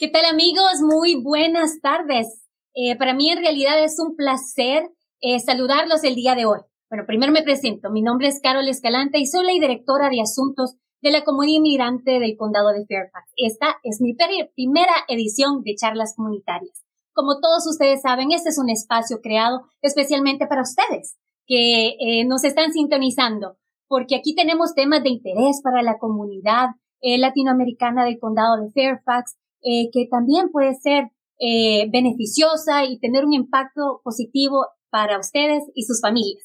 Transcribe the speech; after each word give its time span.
¿Qué 0.00 0.06
tal 0.06 0.26
amigos? 0.26 0.80
Muy 0.80 1.20
buenas 1.20 1.80
tardes. 1.82 2.46
Eh, 2.72 2.96
para 2.96 3.14
mí 3.14 3.32
en 3.32 3.38
realidad 3.38 3.82
es 3.82 3.98
un 3.98 4.14
placer 4.14 4.88
eh, 5.20 5.40
saludarlos 5.40 6.04
el 6.04 6.14
día 6.14 6.36
de 6.36 6.46
hoy. 6.46 6.60
Bueno, 6.88 7.04
primero 7.04 7.32
me 7.32 7.42
presento. 7.42 7.90
Mi 7.90 8.00
nombre 8.00 8.28
es 8.28 8.38
Carol 8.40 8.68
Escalante 8.68 9.18
y 9.18 9.26
soy 9.26 9.44
la 9.44 9.54
directora 9.54 10.08
de 10.08 10.20
asuntos 10.20 10.76
de 11.02 11.10
la 11.10 11.24
comunidad 11.24 11.56
inmigrante 11.56 12.20
del 12.20 12.36
condado 12.36 12.68
de 12.68 12.86
Fairfax. 12.86 13.32
Esta 13.36 13.74
es 13.82 14.00
mi 14.00 14.14
primera 14.54 14.92
edición 15.08 15.62
de 15.64 15.74
charlas 15.74 16.14
comunitarias. 16.14 16.84
Como 17.12 17.40
todos 17.40 17.66
ustedes 17.66 18.00
saben, 18.00 18.30
este 18.30 18.50
es 18.50 18.58
un 18.58 18.70
espacio 18.70 19.18
creado 19.20 19.62
especialmente 19.82 20.46
para 20.46 20.62
ustedes 20.62 21.18
que 21.44 21.96
eh, 21.98 22.24
nos 22.24 22.44
están 22.44 22.72
sintonizando, 22.72 23.56
porque 23.88 24.14
aquí 24.14 24.36
tenemos 24.36 24.74
temas 24.74 25.02
de 25.02 25.08
interés 25.08 25.60
para 25.60 25.82
la 25.82 25.98
comunidad 25.98 26.68
eh, 27.00 27.18
latinoamericana 27.18 28.04
del 28.04 28.20
condado 28.20 28.62
de 28.62 28.70
Fairfax, 28.70 29.36
eh, 29.62 29.90
que 29.92 30.06
también 30.10 30.50
puede 30.50 30.74
ser 30.74 31.08
beneficiosa 31.40 32.84
y 32.84 32.98
tener 32.98 33.24
un 33.24 33.32
impacto 33.32 34.00
positivo 34.02 34.66
para 34.90 35.20
ustedes 35.20 35.62
y 35.72 35.84
sus 35.84 36.00
familias. 36.00 36.44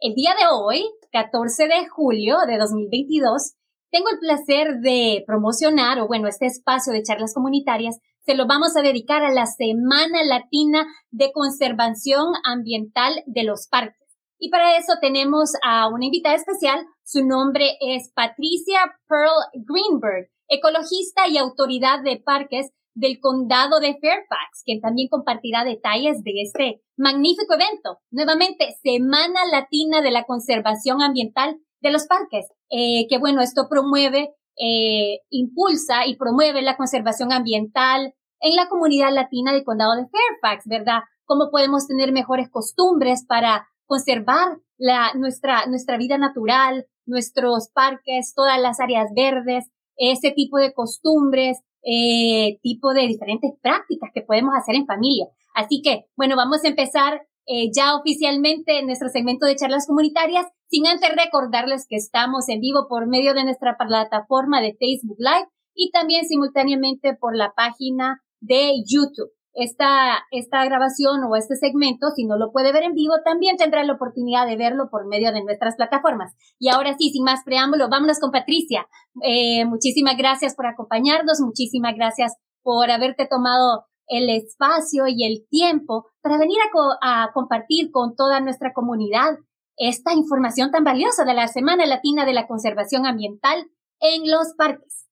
El 0.00 0.14
día 0.14 0.34
de 0.34 0.46
hoy, 0.50 0.84
14 1.12 1.64
de 1.68 1.86
julio 1.88 2.38
de 2.46 2.56
2022, 2.56 3.52
tengo 3.92 4.08
el 4.08 4.18
placer 4.18 4.80
de 4.80 5.22
promocionar, 5.26 6.00
o 6.00 6.06
bueno, 6.06 6.26
este 6.26 6.46
espacio 6.46 6.94
de 6.94 7.02
charlas 7.02 7.34
comunitarias 7.34 7.98
se 8.24 8.34
lo 8.34 8.46
vamos 8.46 8.76
a 8.76 8.82
dedicar 8.82 9.22
a 9.22 9.32
la 9.32 9.46
Semana 9.46 10.24
Latina 10.24 10.86
de 11.10 11.30
Conservación 11.32 12.32
Ambiental 12.44 13.22
de 13.26 13.44
los 13.44 13.68
Parques. 13.68 14.16
Y 14.38 14.48
para 14.48 14.76
eso 14.76 14.94
tenemos 15.00 15.50
a 15.62 15.88
una 15.88 16.06
invitada 16.06 16.36
especial. 16.36 16.84
Su 17.04 17.26
nombre 17.26 17.76
es 17.80 18.10
Patricia 18.14 18.80
Pearl 19.08 19.66
Greenberg, 19.66 20.30
ecologista 20.52 21.28
y 21.28 21.38
autoridad 21.38 22.02
de 22.02 22.18
parques 22.18 22.70
del 22.94 23.20
condado 23.20 23.80
de 23.80 23.96
Fairfax, 24.00 24.62
quien 24.64 24.80
también 24.80 25.08
compartirá 25.08 25.64
detalles 25.64 26.22
de 26.22 26.32
este 26.42 26.82
magnífico 26.96 27.54
evento. 27.54 27.98
Nuevamente, 28.10 28.76
Semana 28.82 29.40
Latina 29.50 30.02
de 30.02 30.10
la 30.10 30.24
Conservación 30.24 31.00
Ambiental 31.00 31.56
de 31.80 31.90
los 31.90 32.06
parques, 32.06 32.46
eh, 32.70 33.06
que 33.08 33.18
bueno, 33.18 33.40
esto 33.40 33.66
promueve, 33.68 34.34
eh, 34.58 35.20
impulsa 35.30 36.06
y 36.06 36.16
promueve 36.16 36.60
la 36.60 36.76
conservación 36.76 37.32
ambiental 37.32 38.14
en 38.40 38.56
la 38.56 38.68
comunidad 38.68 39.12
latina 39.12 39.52
del 39.52 39.64
condado 39.64 39.96
de 39.96 40.06
Fairfax, 40.08 40.66
¿verdad? 40.66 41.00
Cómo 41.24 41.48
podemos 41.50 41.86
tener 41.86 42.12
mejores 42.12 42.50
costumbres 42.50 43.24
para 43.26 43.66
conservar 43.86 44.58
la, 44.76 45.12
nuestra, 45.14 45.64
nuestra 45.66 45.96
vida 45.96 46.18
natural, 46.18 46.86
nuestros 47.06 47.70
parques, 47.72 48.34
todas 48.34 48.60
las 48.60 48.80
áreas 48.80 49.08
verdes, 49.14 49.70
ese 49.96 50.30
tipo 50.32 50.58
de 50.58 50.72
costumbres, 50.72 51.58
eh, 51.84 52.58
tipo 52.62 52.92
de 52.94 53.08
diferentes 53.08 53.52
prácticas 53.60 54.10
que 54.14 54.22
podemos 54.22 54.54
hacer 54.56 54.74
en 54.74 54.86
familia. 54.86 55.26
Así 55.54 55.82
que, 55.82 56.06
bueno, 56.16 56.36
vamos 56.36 56.64
a 56.64 56.68
empezar 56.68 57.22
eh, 57.46 57.70
ya 57.74 57.96
oficialmente 57.96 58.78
en 58.78 58.86
nuestro 58.86 59.08
segmento 59.08 59.46
de 59.46 59.56
charlas 59.56 59.86
comunitarias, 59.86 60.46
sin 60.68 60.86
antes 60.86 61.10
recordarles 61.10 61.86
que 61.88 61.96
estamos 61.96 62.48
en 62.48 62.60
vivo 62.60 62.86
por 62.88 63.08
medio 63.08 63.34
de 63.34 63.44
nuestra 63.44 63.76
plataforma 63.76 64.60
de 64.60 64.76
Facebook 64.78 65.18
Live 65.18 65.48
y 65.74 65.90
también 65.90 66.24
simultáneamente 66.24 67.14
por 67.14 67.36
la 67.36 67.52
página 67.56 68.22
de 68.40 68.74
YouTube. 68.86 69.30
Esta, 69.54 70.24
esta 70.30 70.64
grabación 70.64 71.22
o 71.24 71.36
este 71.36 71.56
segmento, 71.56 72.08
si 72.16 72.24
no 72.24 72.38
lo 72.38 72.52
puede 72.52 72.72
ver 72.72 72.84
en 72.84 72.94
vivo, 72.94 73.14
también 73.24 73.56
tendrá 73.56 73.84
la 73.84 73.92
oportunidad 73.92 74.46
de 74.46 74.56
verlo 74.56 74.88
por 74.90 75.06
medio 75.06 75.30
de 75.32 75.44
nuestras 75.44 75.76
plataformas. 75.76 76.34
Y 76.58 76.70
ahora 76.70 76.96
sí, 76.98 77.10
sin 77.10 77.24
más 77.24 77.40
preámbulo, 77.44 77.88
vámonos 77.90 78.18
con 78.18 78.30
Patricia. 78.30 78.86
Eh, 79.22 79.64
muchísimas 79.66 80.16
gracias 80.16 80.54
por 80.54 80.66
acompañarnos, 80.66 81.40
muchísimas 81.40 81.94
gracias 81.94 82.34
por 82.62 82.90
haberte 82.90 83.26
tomado 83.26 83.84
el 84.06 84.28
espacio 84.30 85.04
y 85.08 85.24
el 85.24 85.46
tiempo 85.48 86.06
para 86.22 86.38
venir 86.38 86.58
a, 87.00 87.30
compartir 87.32 87.90
con 87.90 88.14
toda 88.14 88.40
nuestra 88.40 88.72
comunidad 88.72 89.38
esta 89.76 90.12
información 90.12 90.70
tan 90.70 90.84
valiosa 90.84 91.24
de 91.24 91.34
la 91.34 91.48
Semana 91.48 91.86
Latina 91.86 92.24
de 92.24 92.34
la 92.34 92.46
Conservación 92.46 93.06
Ambiental 93.06 93.70
en 94.00 94.30
los 94.30 94.54
parques. 94.56 95.08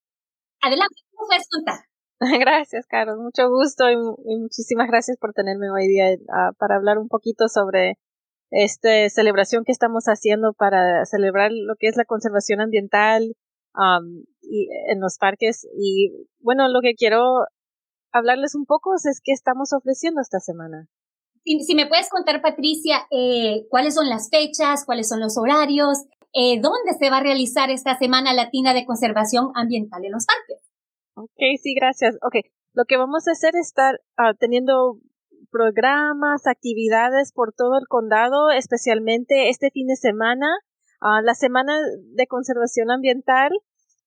Adelante, 0.60 0.96
¿cómo? 1.14 1.89
Gracias, 2.40 2.86
Carlos. 2.86 3.18
Mucho 3.18 3.48
gusto 3.48 3.90
y, 3.90 3.96
muchísimas 4.38 4.88
gracias 4.88 5.16
por 5.18 5.32
tenerme 5.32 5.70
hoy 5.70 5.88
día 5.88 6.16
ah, 6.28 6.50
para 6.58 6.76
hablar 6.76 6.98
un 6.98 7.08
poquito 7.08 7.48
sobre 7.48 7.98
esta 8.50 9.08
celebración 9.08 9.64
que 9.64 9.72
estamos 9.72 10.04
haciendo 10.04 10.52
para 10.52 11.06
celebrar 11.06 11.50
lo 11.52 11.76
que 11.78 11.86
es 11.86 11.96
la 11.96 12.04
conservación 12.04 12.60
ambiental 12.60 13.36
y, 14.42 14.68
en 14.88 15.00
los 15.00 15.16
parques. 15.18 15.66
Y 15.78 16.26
bueno, 16.40 16.68
lo 16.68 16.80
que 16.82 16.94
quiero 16.94 17.22
hablarles 18.12 18.54
un 18.54 18.66
poco 18.66 18.94
es 18.96 19.20
qué 19.24 19.32
estamos 19.32 19.72
ofreciendo 19.72 20.20
esta 20.20 20.40
semana. 20.40 20.88
Si, 21.44 21.74
me 21.74 21.86
puedes 21.86 22.10
contar, 22.10 22.42
Patricia, 22.42 23.06
eh, 23.10 23.66
cuáles 23.70 23.94
son 23.94 24.10
las 24.10 24.28
fechas, 24.28 24.84
cuáles 24.84 25.08
son 25.08 25.20
los 25.20 25.38
horarios, 25.38 25.96
eh, 26.34 26.60
dónde 26.60 26.92
se 26.98 27.08
va 27.08 27.18
a 27.18 27.22
realizar 27.22 27.70
esta 27.70 27.96
Semana 27.96 28.34
Latina 28.34 28.74
de 28.74 28.84
Conservación 28.84 29.52
Ambiental 29.54 30.04
en 30.04 30.12
los 30.12 30.26
parques. 30.26 30.69
Ok, 31.22 31.40
sí, 31.62 31.74
gracias. 31.74 32.16
Ok, 32.22 32.46
lo 32.72 32.84
que 32.84 32.96
vamos 32.96 33.28
a 33.28 33.32
hacer 33.32 33.54
es 33.56 33.68
estar 33.68 34.00
ah, 34.16 34.32
teniendo 34.38 34.98
programas, 35.50 36.46
actividades 36.46 37.32
por 37.32 37.52
todo 37.52 37.78
el 37.78 37.86
condado, 37.88 38.50
especialmente 38.50 39.48
este 39.48 39.70
fin 39.70 39.86
de 39.86 39.96
semana, 39.96 40.46
uh, 41.02 41.22
la 41.22 41.34
Semana 41.34 41.76
de 42.14 42.26
Conservación 42.26 42.90
Ambiental, 42.90 43.50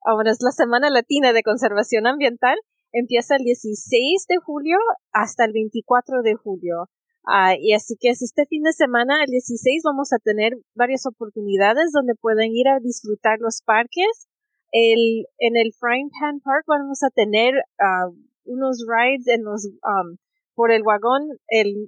ahora 0.01 0.31
es 0.31 0.39
la 0.41 0.51
Semana 0.51 0.89
Latina 0.89 1.33
de 1.33 1.43
Conservación 1.43 2.07
Ambiental, 2.07 2.57
empieza 2.91 3.35
el 3.35 3.43
16 3.43 4.25
de 4.27 4.37
julio 4.37 4.77
hasta 5.11 5.45
el 5.45 5.53
24 5.53 6.21
de 6.23 6.35
julio. 6.35 6.89
Uh, 7.25 7.55
y 7.59 7.73
así 7.73 7.95
que 7.99 8.09
es 8.09 8.21
este 8.21 8.45
fin 8.45 8.63
de 8.63 8.73
semana, 8.73 9.23
el 9.23 9.29
16, 9.31 9.83
vamos 9.85 10.11
a 10.11 10.19
tener 10.19 10.53
varias 10.75 11.05
oportunidades 11.05 11.91
donde 11.93 12.15
pueden 12.15 12.51
ir 12.53 12.67
a 12.67 12.79
disfrutar 12.79 13.39
los 13.39 13.61
parques 13.65 14.27
el, 14.73 15.27
en 15.37 15.55
el 15.55 15.71
Frying 15.79 16.09
Pan 16.19 16.41
Park 16.41 16.65
vamos 16.67 17.03
a 17.03 17.09
tener 17.11 17.53
uh, 17.79 18.11
unos 18.45 18.83
rides 18.89 19.27
en 19.27 19.43
los, 19.45 19.65
um, 19.65 20.17
por 20.55 20.71
el 20.71 20.81
vagón, 20.83 21.29
el, 21.47 21.87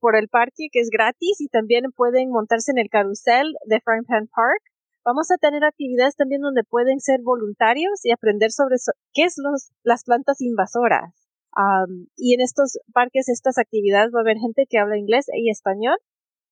por 0.00 0.16
el 0.16 0.28
parque 0.28 0.68
que 0.70 0.80
es 0.80 0.90
gratis 0.90 1.40
y 1.40 1.48
también 1.48 1.90
pueden 1.96 2.30
montarse 2.30 2.70
en 2.72 2.78
el 2.78 2.90
carrusel 2.90 3.54
de 3.64 3.80
Frying 3.80 4.04
Pan 4.04 4.28
Park. 4.28 4.62
Vamos 5.02 5.30
a 5.30 5.38
tener 5.38 5.64
actividades 5.64 6.14
también 6.14 6.42
donde 6.42 6.62
pueden 6.62 7.00
ser 7.00 7.20
voluntarios 7.22 8.04
y 8.04 8.12
aprender 8.12 8.50
sobre 8.50 8.76
qué 9.14 9.22
es 9.24 9.36
los, 9.38 9.70
las 9.82 10.04
plantas 10.04 10.40
invasoras. 10.40 11.14
Um, 11.56 12.08
y 12.16 12.34
en 12.34 12.42
estos 12.42 12.78
parques, 12.92 13.30
estas 13.30 13.56
actividades 13.56 14.12
va 14.14 14.18
a 14.18 14.22
haber 14.22 14.36
gente 14.36 14.66
que 14.68 14.78
habla 14.78 14.98
inglés 14.98 15.26
y 15.32 15.48
español. 15.48 15.96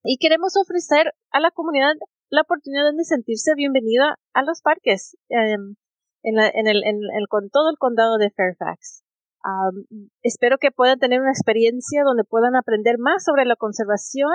Y 0.02 0.16
queremos 0.18 0.56
ofrecer 0.56 1.12
a 1.30 1.40
la 1.40 1.50
comunidad 1.50 1.92
la 2.30 2.42
oportunidad 2.42 2.92
de 2.96 3.04
sentirse 3.04 3.54
bienvenida 3.54 4.18
a 4.32 4.42
los 4.42 4.62
parques 4.62 5.16
em, 5.28 5.76
en, 6.22 6.38
el, 6.38 6.50
en, 6.84 6.96
el, 6.96 7.28
con 7.28 7.50
todo 7.50 7.70
el 7.70 7.76
condado 7.78 8.16
de 8.18 8.30
Fairfax. 8.30 9.04
espero 10.22 10.58
que 10.58 10.70
puedan 10.70 10.98
tener 10.98 11.20
una 11.20 11.32
experiencia 11.32 12.02
donde 12.04 12.24
puedan 12.24 12.56
aprender 12.56 12.96
más 12.98 13.24
sobre 13.24 13.44
la 13.44 13.56
conservación, 13.56 14.34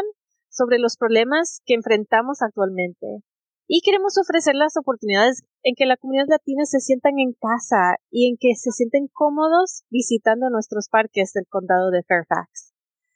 sobre 0.50 0.78
los 0.78 0.98
problemas 0.98 1.62
que 1.66 1.74
enfrentamos 1.74 2.42
actualmente. 2.42 3.24
Y 3.68 3.82
queremos 3.82 4.18
ofrecer 4.18 4.56
las 4.56 4.78
oportunidades 4.78 5.44
en 5.64 5.76
que 5.76 5.86
la 5.86 5.98
comunidad 5.98 6.26
latina 6.28 6.66
se 6.66 6.80
sientan 6.80 7.20
en 7.20 7.34
casa 7.34 7.98
y 8.10 8.28
en 8.30 8.38
que 8.40 8.56
se 8.56 8.72
sienten 8.72 9.08
cómodos 9.14 9.84
visitando 9.92 10.50
nuestros 10.50 10.90
parques 10.90 11.34
del 11.34 11.46
condado 11.48 11.92
de 11.92 12.02
Fairfax. 12.04 12.74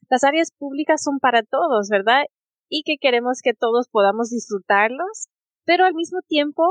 Las 0.09 0.23
áreas 0.23 0.51
públicas 0.51 1.01
son 1.01 1.17
para 1.19 1.41
todos, 1.41 1.89
¿verdad? 1.89 2.25
Y 2.69 2.83
que 2.83 2.97
queremos 2.99 3.41
que 3.43 3.53
todos 3.53 3.87
podamos 3.89 4.29
disfrutarlos, 4.29 5.27
pero 5.65 5.85
al 5.85 5.93
mismo 5.93 6.19
tiempo 6.27 6.63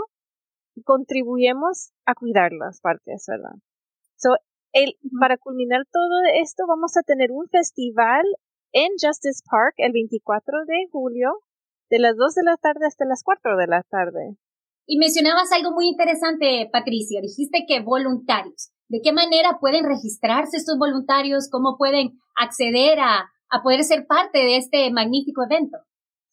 contribuyemos 0.85 1.93
a 2.07 2.15
cuidar 2.15 2.53
las 2.53 2.81
partes, 2.81 3.25
¿verdad? 3.29 3.55
So, 4.17 4.31
el, 4.73 4.97
para 5.21 5.37
culminar 5.37 5.83
todo 5.93 6.23
esto, 6.41 6.65
vamos 6.67 6.97
a 6.97 7.03
tener 7.03 7.31
un 7.31 7.49
festival 7.49 8.25
en 8.73 8.91
Justice 8.93 9.43
Park 9.51 9.75
el 9.77 9.93
24 9.93 10.65
de 10.67 10.89
julio, 10.91 11.31
de 11.91 11.99
las 11.99 12.17
2 12.17 12.35
de 12.35 12.43
la 12.45 12.57
tarde 12.57 12.87
hasta 12.87 13.05
las 13.05 13.23
4 13.23 13.57
de 13.57 13.67
la 13.67 13.83
tarde. 13.83 14.37
Y 14.87 14.99
mencionabas 14.99 15.53
algo 15.53 15.73
muy 15.73 15.89
interesante, 15.89 16.69
Patricia. 16.73 17.21
Dijiste 17.21 17.65
que 17.69 17.81
voluntarios. 17.81 18.73
¿De 18.89 19.01
qué 19.03 19.13
manera 19.13 19.59
pueden 19.61 19.85
registrarse 19.85 20.57
estos 20.57 20.79
voluntarios? 20.79 21.49
¿Cómo 21.51 21.77
pueden 21.79 22.19
acceder 22.35 22.99
a, 22.99 23.31
a 23.51 23.63
poder 23.63 23.85
ser 23.85 24.07
parte 24.07 24.39
de 24.39 24.57
este 24.57 24.91
magnífico 24.91 25.45
evento? 25.45 25.79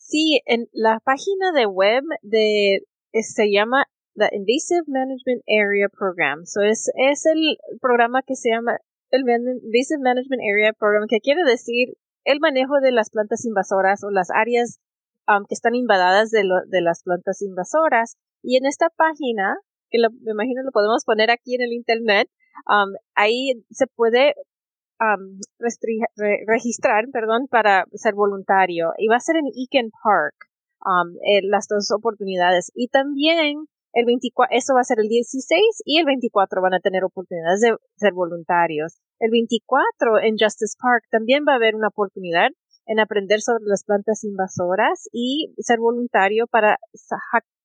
Sí, 0.09 0.41
en 0.47 0.65
la 0.73 0.99
página 1.05 1.51
de 1.53 1.67
web 1.67 2.03
de 2.23 2.79
se 3.13 3.51
llama 3.51 3.85
the 4.15 4.27
Invasive 4.33 4.85
Management 4.87 5.43
Area 5.45 5.87
Program. 5.87 6.45
So 6.45 6.61
es, 6.63 6.89
el 7.27 7.57
programa 7.79 8.23
que 8.23 8.33
se 8.33 8.49
llama 8.49 8.79
el 9.11 9.21
Invasive 9.21 10.01
Management 10.01 10.41
Area 10.41 10.73
Program, 10.73 11.05
que 11.07 11.19
quiere 11.19 11.43
decir 11.43 11.93
el 12.23 12.39
manejo 12.39 12.79
de 12.81 12.91
las 12.91 13.11
plantas 13.11 13.45
invasoras 13.45 14.03
o 14.03 14.09
las 14.09 14.29
áreas 14.33 14.79
um, 15.27 15.45
que 15.47 15.53
están 15.53 15.75
invadadas 15.75 16.31
de, 16.31 16.43
lo, 16.43 16.55
de 16.65 16.81
las 16.81 17.03
plantas 17.03 17.43
invasoras. 17.43 18.17
Y 18.41 18.57
en 18.57 18.65
esta 18.65 18.89
página, 18.89 19.57
que 19.91 19.99
me 19.99 20.31
imagino 20.31 20.63
lo 20.63 20.71
podemos 20.71 21.05
poner 21.05 21.29
aquí 21.29 21.53
en 21.53 21.61
el 21.61 21.71
internet, 21.71 22.27
um, 22.65 22.95
ahí 23.13 23.63
se 23.69 23.85
puede 23.85 24.33
um, 24.99 25.39
registrar, 26.47 27.05
perdón, 27.11 27.47
para 27.49 27.85
ser 27.93 28.13
voluntario. 28.13 28.91
Y 28.97 29.07
va 29.07 29.17
a 29.17 29.19
ser 29.19 29.37
en 29.37 29.47
Eken 29.47 29.91
Park, 30.03 30.35
um, 30.85 31.15
las 31.49 31.67
dos 31.67 31.91
oportunidades. 31.91 32.71
Y 32.75 32.87
también 32.89 33.65
el 33.93 34.05
24, 34.05 34.55
eso 34.55 34.73
va 34.75 34.81
a 34.81 34.83
ser 34.83 34.99
el 34.99 35.07
16 35.07 35.81
y 35.85 35.97
el 35.97 36.05
24 36.05 36.61
van 36.61 36.75
a 36.75 36.79
tener 36.79 37.03
oportunidades 37.03 37.61
de 37.61 37.75
ser 37.95 38.13
voluntarios. 38.13 38.99
El 39.19 39.31
24 39.31 40.19
en 40.21 40.37
Justice 40.37 40.77
Park 40.79 41.05
también 41.09 41.43
va 41.47 41.53
a 41.53 41.55
haber 41.55 41.75
una 41.75 41.87
oportunidad 41.87 42.49
en 42.85 42.99
aprender 42.99 43.41
sobre 43.41 43.63
las 43.65 43.83
plantas 43.83 44.23
invasoras 44.23 45.09
y 45.11 45.53
ser 45.59 45.79
voluntario 45.79 46.47
para 46.47 46.77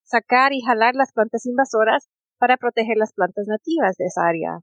sacar 0.03 0.53
y 0.53 0.61
jalar 0.61 0.95
las 0.95 1.13
plantas 1.13 1.45
invasoras 1.45 2.07
para 2.37 2.57
proteger 2.57 2.97
las 2.97 3.13
plantas 3.13 3.47
nativas 3.47 3.97
de 3.97 4.05
esa 4.05 4.27
área. 4.27 4.59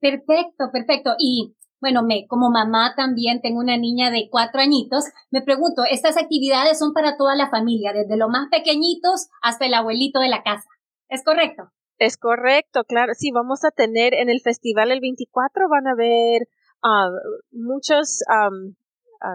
Perfecto, 0.00 0.70
perfecto. 0.72 1.14
Y 1.18 1.54
bueno, 1.82 2.04
me, 2.04 2.26
como 2.28 2.48
mamá 2.48 2.94
también 2.96 3.42
tengo 3.42 3.58
una 3.58 3.76
niña 3.76 4.12
de 4.12 4.28
cuatro 4.30 4.60
añitos, 4.60 5.04
me 5.32 5.42
pregunto, 5.42 5.82
estas 5.90 6.16
actividades 6.16 6.78
son 6.78 6.94
para 6.94 7.16
toda 7.16 7.34
la 7.34 7.50
familia, 7.50 7.92
desde 7.92 8.16
los 8.16 8.30
más 8.30 8.48
pequeñitos 8.50 9.28
hasta 9.42 9.66
el 9.66 9.74
abuelito 9.74 10.20
de 10.20 10.28
la 10.28 10.44
casa. 10.44 10.68
¿Es 11.08 11.24
correcto? 11.24 11.64
Es 11.98 12.16
correcto, 12.16 12.84
claro. 12.84 13.14
Sí, 13.14 13.32
vamos 13.32 13.64
a 13.64 13.72
tener 13.72 14.14
en 14.14 14.30
el 14.30 14.40
festival 14.40 14.92
el 14.92 15.00
24 15.00 15.68
van 15.68 15.88
a 15.88 15.92
haber 15.92 16.48
ah, 16.84 17.10
muchos 17.50 18.20
um, 18.30 18.74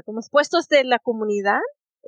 como 0.05 0.21
puestos 0.31 0.69
de 0.69 0.85
la 0.85 0.99
comunidad 0.99 1.59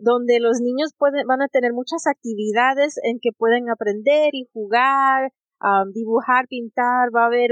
donde 0.01 0.39
los 0.39 0.61
niños 0.61 0.93
pueden, 0.97 1.27
van 1.27 1.41
a 1.41 1.49
tener 1.49 1.73
muchas 1.73 2.07
actividades 2.07 2.95
en 3.03 3.19
que 3.21 3.31
pueden 3.37 3.69
aprender 3.69 4.29
y 4.31 4.47
jugar, 4.53 5.33
dibujar, 5.93 6.47
pintar, 6.47 7.09
va 7.15 7.23
a 7.23 7.27
haber 7.27 7.51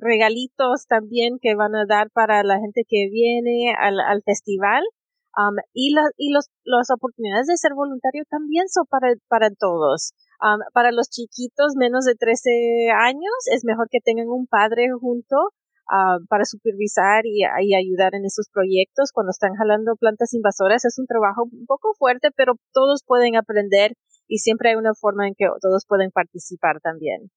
regalitos 0.00 0.86
también 0.88 1.38
que 1.40 1.54
van 1.54 1.74
a 1.74 1.84
dar 1.86 2.10
para 2.10 2.42
la 2.42 2.58
gente 2.58 2.82
que 2.88 3.08
viene 3.10 3.74
al, 3.78 4.00
al 4.00 4.22
festival. 4.24 4.82
y 5.72 5.92
la, 5.94 6.02
y 6.16 6.32
los, 6.32 6.46
las 6.64 6.90
oportunidades 6.90 7.46
de 7.46 7.56
ser 7.56 7.74
voluntario 7.74 8.24
también 8.30 8.68
son 8.68 8.86
para, 8.86 9.12
para 9.28 9.50
todos. 9.50 10.12
para 10.72 10.92
los 10.92 11.08
chiquitos 11.10 11.74
menos 11.76 12.04
de 12.04 12.14
13 12.14 12.90
años 12.96 13.34
es 13.52 13.64
mejor 13.64 13.88
que 13.90 14.00
tengan 14.00 14.28
un 14.28 14.46
padre 14.46 14.88
junto 14.98 15.36
para 16.28 16.44
supervisar 16.44 17.26
y, 17.26 17.44
y, 17.60 17.74
ayudar 17.74 18.14
en 18.14 18.24
esos 18.24 18.48
proyectos 18.48 19.12
cuando 19.12 19.30
están 19.30 19.54
jalando 19.54 19.96
plantas 19.96 20.32
invasoras. 20.32 20.84
Es 20.84 20.98
un 20.98 21.06
trabajo 21.06 21.44
un 21.44 21.66
poco 21.66 21.92
fuerte, 21.98 22.28
pero 22.34 22.54
todos 22.72 23.02
pueden 23.06 23.36
aprender 23.36 23.92
y 24.26 24.38
siempre 24.38 24.70
hay 24.70 24.76
una 24.76 24.94
forma 24.94 25.26
en 25.26 25.34
que 25.36 25.46
todos 25.60 25.84
pueden 25.86 26.10
participar 26.10 26.80
también. 26.80 27.30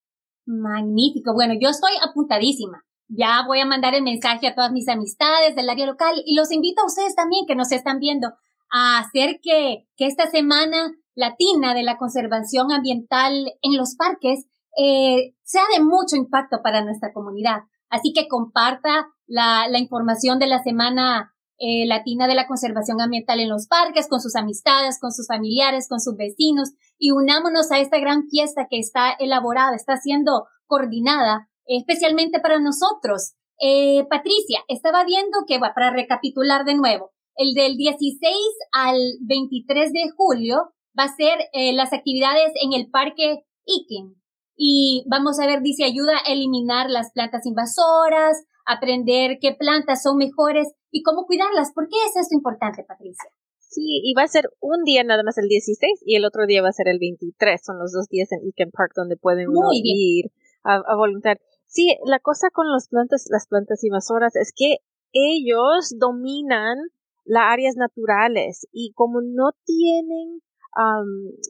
Magnífico. 0.45 1.33
Bueno, 1.33 1.53
yo 1.59 1.69
estoy 1.69 1.91
apuntadísima. 2.01 2.83
Ya 3.09 3.43
voy 3.45 3.59
a 3.59 3.65
mandar 3.65 3.95
el 3.95 4.03
mensaje 4.03 4.47
a 4.47 4.55
todas 4.55 4.71
mis 4.71 4.87
amistades 4.87 5.55
del 5.55 5.69
área 5.69 5.85
local 5.85 6.15
y 6.25 6.35
los 6.35 6.51
invito 6.51 6.81
a 6.81 6.85
ustedes 6.85 7.15
también 7.15 7.45
que 7.47 7.55
nos 7.55 7.71
están 7.71 7.99
viendo 7.99 8.29
a 8.69 8.99
hacer 8.99 9.39
que, 9.41 9.87
que 9.95 10.05
esta 10.05 10.27
semana 10.27 10.93
latina 11.15 11.73
de 11.73 11.83
la 11.83 11.97
conservación 11.97 12.71
ambiental 12.71 13.33
en 13.61 13.77
los 13.77 13.95
parques 13.95 14.45
eh, 14.77 15.33
sea 15.43 15.63
de 15.75 15.83
mucho 15.83 16.15
impacto 16.15 16.57
para 16.61 16.83
nuestra 16.83 17.11
comunidad. 17.13 17.61
Así 17.89 18.11
que 18.13 18.27
comparta 18.27 19.07
la, 19.25 19.67
la 19.69 19.79
información 19.79 20.37
de 20.37 20.47
la 20.47 20.61
semana 20.61 21.33
eh, 21.59 21.85
latina 21.87 22.27
de 22.27 22.35
la 22.35 22.47
conservación 22.47 23.01
ambiental 23.01 23.39
en 23.39 23.49
los 23.49 23.67
parques, 23.67 24.07
con 24.07 24.21
sus 24.21 24.35
amistades, 24.35 24.99
con 24.99 25.11
sus 25.11 25.27
familiares, 25.27 25.87
con 25.89 25.99
sus 25.99 26.15
vecinos 26.15 26.73
y 26.97 27.11
unámonos 27.11 27.71
a 27.71 27.79
esta 27.79 27.99
gran 27.99 28.27
fiesta 28.29 28.67
que 28.69 28.79
está 28.79 29.11
elaborada, 29.19 29.75
está 29.75 29.97
siendo 29.97 30.45
coordinada 30.65 31.49
especialmente 31.65 32.39
para 32.39 32.59
nosotros. 32.59 33.33
Eh, 33.59 34.05
Patricia, 34.09 34.59
estaba 34.67 35.03
viendo 35.03 35.39
que, 35.47 35.57
bueno, 35.59 35.73
para 35.75 35.91
recapitular 35.91 36.63
de 36.63 36.75
nuevo, 36.75 37.11
el 37.35 37.53
del 37.53 37.75
16 37.75 38.33
al 38.71 38.97
23 39.21 39.91
de 39.91 40.09
julio 40.15 40.73
va 40.97 41.05
a 41.05 41.15
ser 41.15 41.37
eh, 41.53 41.73
las 41.73 41.93
actividades 41.93 42.51
en 42.63 42.73
el 42.73 42.89
Parque 42.89 43.45
Iken. 43.65 44.15
Y 44.55 45.03
vamos 45.07 45.39
a 45.39 45.45
ver, 45.45 45.61
dice, 45.61 45.83
ayuda 45.83 46.13
a 46.17 46.31
eliminar 46.31 46.89
las 46.89 47.11
plantas 47.11 47.45
invasoras, 47.45 48.43
aprender 48.65 49.37
qué 49.39 49.53
plantas 49.53 50.01
son 50.01 50.17
mejores 50.17 50.67
y 50.91 51.03
cómo 51.03 51.25
cuidarlas. 51.25 51.73
¿Por 51.73 51.87
qué 51.87 51.97
es 52.07 52.15
esto 52.15 52.35
importante, 52.35 52.83
Patricia? 52.83 53.29
Sí, 53.59 54.01
y 54.03 54.13
va 54.13 54.23
a 54.23 54.27
ser 54.27 54.49
un 54.61 54.83
día 54.83 55.03
nada 55.03 55.23
más 55.23 55.37
el 55.37 55.47
16 55.47 56.03
y 56.05 56.15
el 56.15 56.25
otro 56.25 56.45
día 56.45 56.61
va 56.61 56.69
a 56.69 56.73
ser 56.73 56.87
el 56.87 56.99
23. 56.99 57.61
Son 57.63 57.77
los 57.77 57.91
dos 57.91 58.07
días 58.07 58.31
en 58.31 58.47
Eken 58.47 58.71
Park 58.71 58.93
donde 58.95 59.17
pueden 59.17 59.49
ir 59.73 60.31
a, 60.63 60.75
a 60.75 60.95
voluntariar. 60.95 61.41
Sí, 61.65 61.97
la 62.05 62.19
cosa 62.19 62.49
con 62.49 62.71
las 62.71 62.87
plantas, 62.87 63.25
las 63.29 63.47
plantas 63.47 63.83
invasoras 63.83 64.35
es 64.35 64.53
que 64.55 64.77
ellos 65.11 65.93
dominan 65.97 66.77
las 67.25 67.43
áreas 67.51 67.75
naturales 67.75 68.67
y 68.71 68.93
como 68.93 69.21
no 69.21 69.51
tienen 69.65 70.41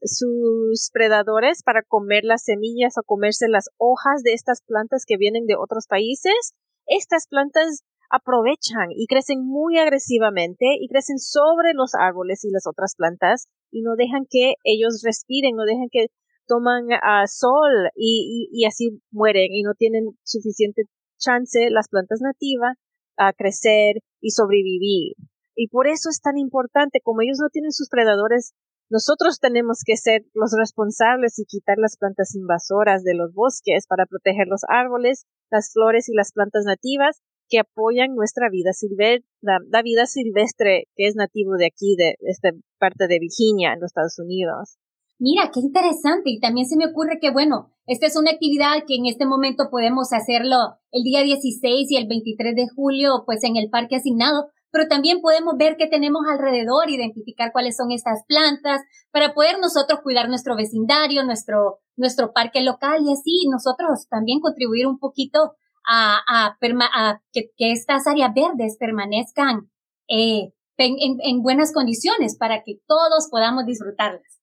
sus 0.03 0.89
predadores 0.93 1.61
para 1.63 1.83
comer 1.83 2.23
las 2.23 2.43
semillas 2.43 2.97
o 2.97 3.03
comerse 3.03 3.47
las 3.49 3.65
hojas 3.77 4.23
de 4.23 4.33
estas 4.33 4.61
plantas 4.61 5.03
que 5.05 5.17
vienen 5.17 5.45
de 5.47 5.55
otros 5.55 5.87
países, 5.87 6.53
estas 6.85 7.27
plantas 7.27 7.83
aprovechan 8.09 8.89
y 8.91 9.07
crecen 9.07 9.45
muy 9.45 9.77
agresivamente 9.77 10.65
y 10.79 10.87
crecen 10.87 11.19
sobre 11.19 11.73
los 11.73 11.91
árboles 11.95 12.43
y 12.45 12.51
las 12.51 12.65
otras 12.67 12.95
plantas 12.95 13.47
y 13.71 13.81
no 13.81 13.95
dejan 13.95 14.25
que 14.29 14.55
ellos 14.63 15.01
respiren, 15.03 15.55
no 15.55 15.65
dejan 15.65 15.89
que 15.91 16.07
toman 16.47 16.85
uh, 16.85 17.27
sol 17.27 17.89
y, 17.95 18.49
y, 18.51 18.65
así 18.65 19.01
mueren 19.11 19.51
y 19.51 19.63
no 19.63 19.73
tienen 19.73 20.17
suficiente 20.23 20.83
chance 21.19 21.69
las 21.69 21.89
plantas 21.89 22.21
nativas 22.21 22.77
a 23.17 23.33
crecer 23.33 23.97
y 24.21 24.31
sobrevivir. 24.31 25.15
Y 25.55 25.67
por 25.67 25.87
eso 25.87 26.09
es 26.09 26.21
tan 26.21 26.37
importante, 26.37 27.01
como 27.03 27.21
ellos 27.21 27.39
no 27.41 27.49
tienen 27.49 27.71
sus 27.71 27.89
predadores, 27.89 28.53
nosotros 28.89 29.39
tenemos 29.39 29.81
que 29.85 29.97
ser 29.97 30.25
los 30.33 30.53
responsables 30.57 31.39
y 31.39 31.45
quitar 31.45 31.77
las 31.77 31.97
plantas 31.97 32.35
invasoras 32.35 33.03
de 33.03 33.15
los 33.15 33.33
bosques 33.33 33.85
para 33.87 34.05
proteger 34.05 34.47
los 34.47 34.61
árboles, 34.69 35.25
las 35.51 35.73
flores 35.73 36.07
y 36.07 36.13
las 36.13 36.31
plantas 36.31 36.63
nativas 36.63 37.21
que 37.49 37.59
apoyan 37.59 38.15
nuestra 38.15 38.49
vida 38.49 38.73
silvestre, 38.73 39.25
la, 39.41 39.81
vida 39.81 40.05
silvestre 40.05 40.87
que 40.95 41.07
es 41.07 41.15
nativo 41.15 41.53
de 41.57 41.67
aquí, 41.67 41.95
de 41.95 42.15
esta 42.21 42.49
parte 42.79 43.07
de 43.07 43.19
Virginia, 43.19 43.73
en 43.73 43.79
los 43.79 43.89
Estados 43.89 44.19
Unidos. 44.19 44.77
Mira, 45.19 45.49
qué 45.51 45.59
interesante. 45.59 46.29
Y 46.29 46.39
también 46.39 46.67
se 46.67 46.77
me 46.77 46.85
ocurre 46.85 47.17
que, 47.19 47.31
bueno, 47.31 47.71
esta 47.87 48.05
es 48.05 48.15
una 48.15 48.31
actividad 48.31 48.83
que 48.87 48.95
en 48.95 49.05
este 49.07 49.25
momento 49.25 49.69
podemos 49.71 50.13
hacerlo 50.13 50.57
el 50.91 51.03
día 51.03 51.23
16 51.23 51.89
y 51.89 51.97
el 51.97 52.07
23 52.07 52.55
de 52.55 52.67
julio, 52.75 53.23
pues 53.25 53.43
en 53.43 53.55
el 53.55 53.69
parque 53.69 53.95
asignado, 53.95 54.49
pero 54.71 54.87
también 54.87 55.21
podemos 55.21 55.55
ver 55.57 55.75
qué 55.77 55.87
tenemos 55.87 56.21
alrededor, 56.29 56.89
identificar 56.89 57.51
cuáles 57.51 57.77
son 57.77 57.91
estas 57.91 58.23
plantas, 58.27 58.81
para 59.11 59.33
poder 59.33 59.57
nosotros 59.59 60.01
cuidar 60.03 60.29
nuestro 60.29 60.55
vecindario, 60.55 61.23
nuestro, 61.23 61.79
nuestro 61.95 62.33
parque 62.33 62.61
local 62.61 63.01
y 63.03 63.11
así 63.11 63.47
nosotros 63.49 64.07
también 64.09 64.39
contribuir 64.39 64.85
un 64.85 64.99
poquito 64.99 65.55
a, 65.87 66.19
a, 66.27 66.57
a 66.59 67.21
que, 67.31 67.51
que, 67.57 67.71
estas 67.71 68.07
áreas 68.07 68.31
verdes 68.33 68.77
permanezcan 68.77 69.71
eh, 70.07 70.53
en, 70.77 71.17
en, 71.21 71.41
buenas 71.41 71.73
condiciones 71.73 72.37
para 72.37 72.63
que 72.63 72.79
todos 72.87 73.29
podamos 73.31 73.65
disfrutarlas. 73.65 74.41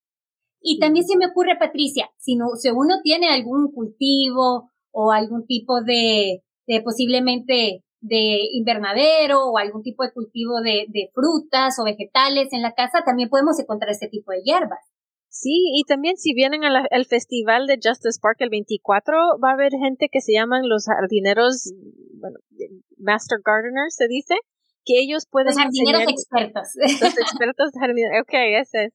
Y 0.61 0.79
también 0.79 1.07
se 1.07 1.19
me 1.19 1.27
ocurre, 1.27 1.57
Patricia, 1.59 2.11
si, 2.19 2.37
no, 2.37 2.47
si 2.57 2.71
uno 2.71 2.97
tiene 3.03 3.29
algún 3.29 3.71
cultivo 3.73 4.71
o 4.91 5.13
algún 5.13 5.47
tipo 5.47 5.83
de, 5.83 6.43
de 6.67 6.83
posiblemente 6.83 7.85
de 8.01 8.39
invernadero 8.53 9.47
o 9.47 9.59
algún 9.59 9.83
tipo 9.83 10.05
de 10.05 10.13
cultivo 10.13 10.61
de, 10.61 10.87
de 10.89 11.11
frutas 11.15 11.79
o 11.79 11.85
vegetales 11.85 12.53
en 12.53 12.63
la 12.63 12.73
casa, 12.73 13.03
también 13.05 13.29
podemos 13.29 13.59
encontrar 13.59 13.91
este 13.91 14.09
tipo 14.09 14.33
de 14.33 14.43
hierbas. 14.43 14.81
Sí, 15.35 15.51
y 15.75 15.83
también 15.83 16.17
si 16.17 16.33
vienen 16.33 16.63
al, 16.63 17.05
festival 17.07 17.67
de 17.67 17.81
Justice 17.83 18.21
Park 18.23 18.37
el 18.39 18.51
24, 18.51 19.41
va 19.43 19.51
a 19.51 19.55
haber 19.55 19.73
gente 19.73 20.07
que 20.09 20.21
se 20.21 20.33
llaman 20.33 20.69
los 20.69 20.87
jardineros, 20.87 21.75
bueno, 22.21 22.39
Master 22.99 23.41
Gardeners 23.45 23.97
se 23.97 24.07
dice, 24.07 24.37
que 24.85 25.01
ellos 25.01 25.27
pueden... 25.29 25.49
Los 25.49 25.57
jardineros 25.57 26.03
expertos. 26.07 26.69
Los 26.77 27.19
expertos 27.19 27.73
jardineros, 27.77 28.23
ok, 28.23 28.35
ese 28.63 28.85
es. 28.85 28.93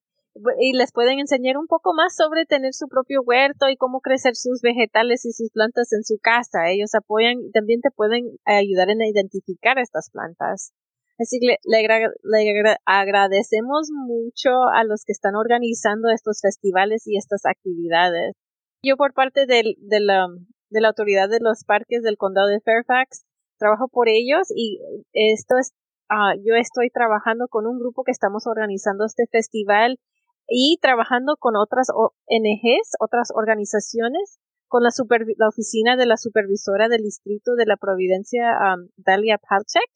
Y 0.62 0.78
les 0.78 0.94
pueden 0.94 1.20
enseñar 1.20 1.58
un 1.58 1.68
poco 1.68 1.94
más 1.94 2.16
sobre 2.16 2.46
tener 2.46 2.74
su 2.74 2.88
propio 2.88 3.22
huerto 3.22 3.68
y 3.68 3.76
cómo 3.76 4.00
crecer 4.00 4.38
sus 4.38 4.62
vegetales 4.62 5.26
y 5.26 5.34
sus 5.34 5.52
plantas 5.52 5.92
en 5.92 6.06
su 6.06 6.20
casa. 6.22 6.70
Ellos 6.70 6.96
apoyan 6.96 7.34
y 7.42 7.52
también 7.52 7.82
te 7.82 7.92
pueden 7.92 8.38
ayudar 8.46 8.90
en 8.90 9.02
identificar 9.02 9.78
estas 9.78 10.10
plantas. 10.10 10.72
Así 11.20 11.40
que 11.40 11.58
le, 11.64 12.78
agradecemos 12.86 13.90
mucho 13.92 14.50
a 14.74 14.86
los 14.86 15.04
que 15.04 15.12
están 15.12 15.36
organizando 15.36 16.10
estos 16.10 16.40
festivales 16.42 17.04
y 17.08 17.18
estas 17.18 17.46
actividades. 17.46 18.36
Yo 18.82 18.96
por 18.96 19.14
parte 19.14 19.46
de, 19.46 19.76
la, 20.00 20.28
de 20.70 20.82
la 20.82 20.88
autoridad 20.88 21.28
de 21.28 21.40
los 21.42 21.66
parques 21.66 22.04
del 22.04 22.16
condado 22.16 22.48
de 22.48 22.62
Fairfax 22.62 23.26
trabajo 23.58 23.90
por 23.90 24.08
ellos 24.08 24.48
y 24.56 24.80
esto 25.12 25.58
es, 25.60 25.74
ah, 26.10 26.34
yo 26.38 26.56
estoy 26.56 26.90
trabajando 26.90 27.48
con 27.50 27.68
un 27.68 27.78
grupo 27.78 28.04
que 28.04 28.12
estamos 28.12 28.48
organizando 28.48 29.06
este 29.06 29.26
festival 29.30 30.00
y 30.48 30.78
trabajando 30.82 31.36
con 31.38 31.58
otras 31.58 31.90
ONGs, 31.94 32.96
otras 33.02 33.30
organizaciones 33.36 34.40
con 34.70 34.84
la, 34.84 34.90
la 35.38 35.50
oficina 35.50 35.98
de 35.98 36.06
la 36.06 36.16
supervisora 36.16 36.88
del 36.88 37.04
distrito 37.04 37.56
de 37.56 37.66
la 37.66 37.76
Providencia, 37.76 38.54
um, 38.74 38.88
Dalia 38.96 39.38
Palchek, 39.38 39.90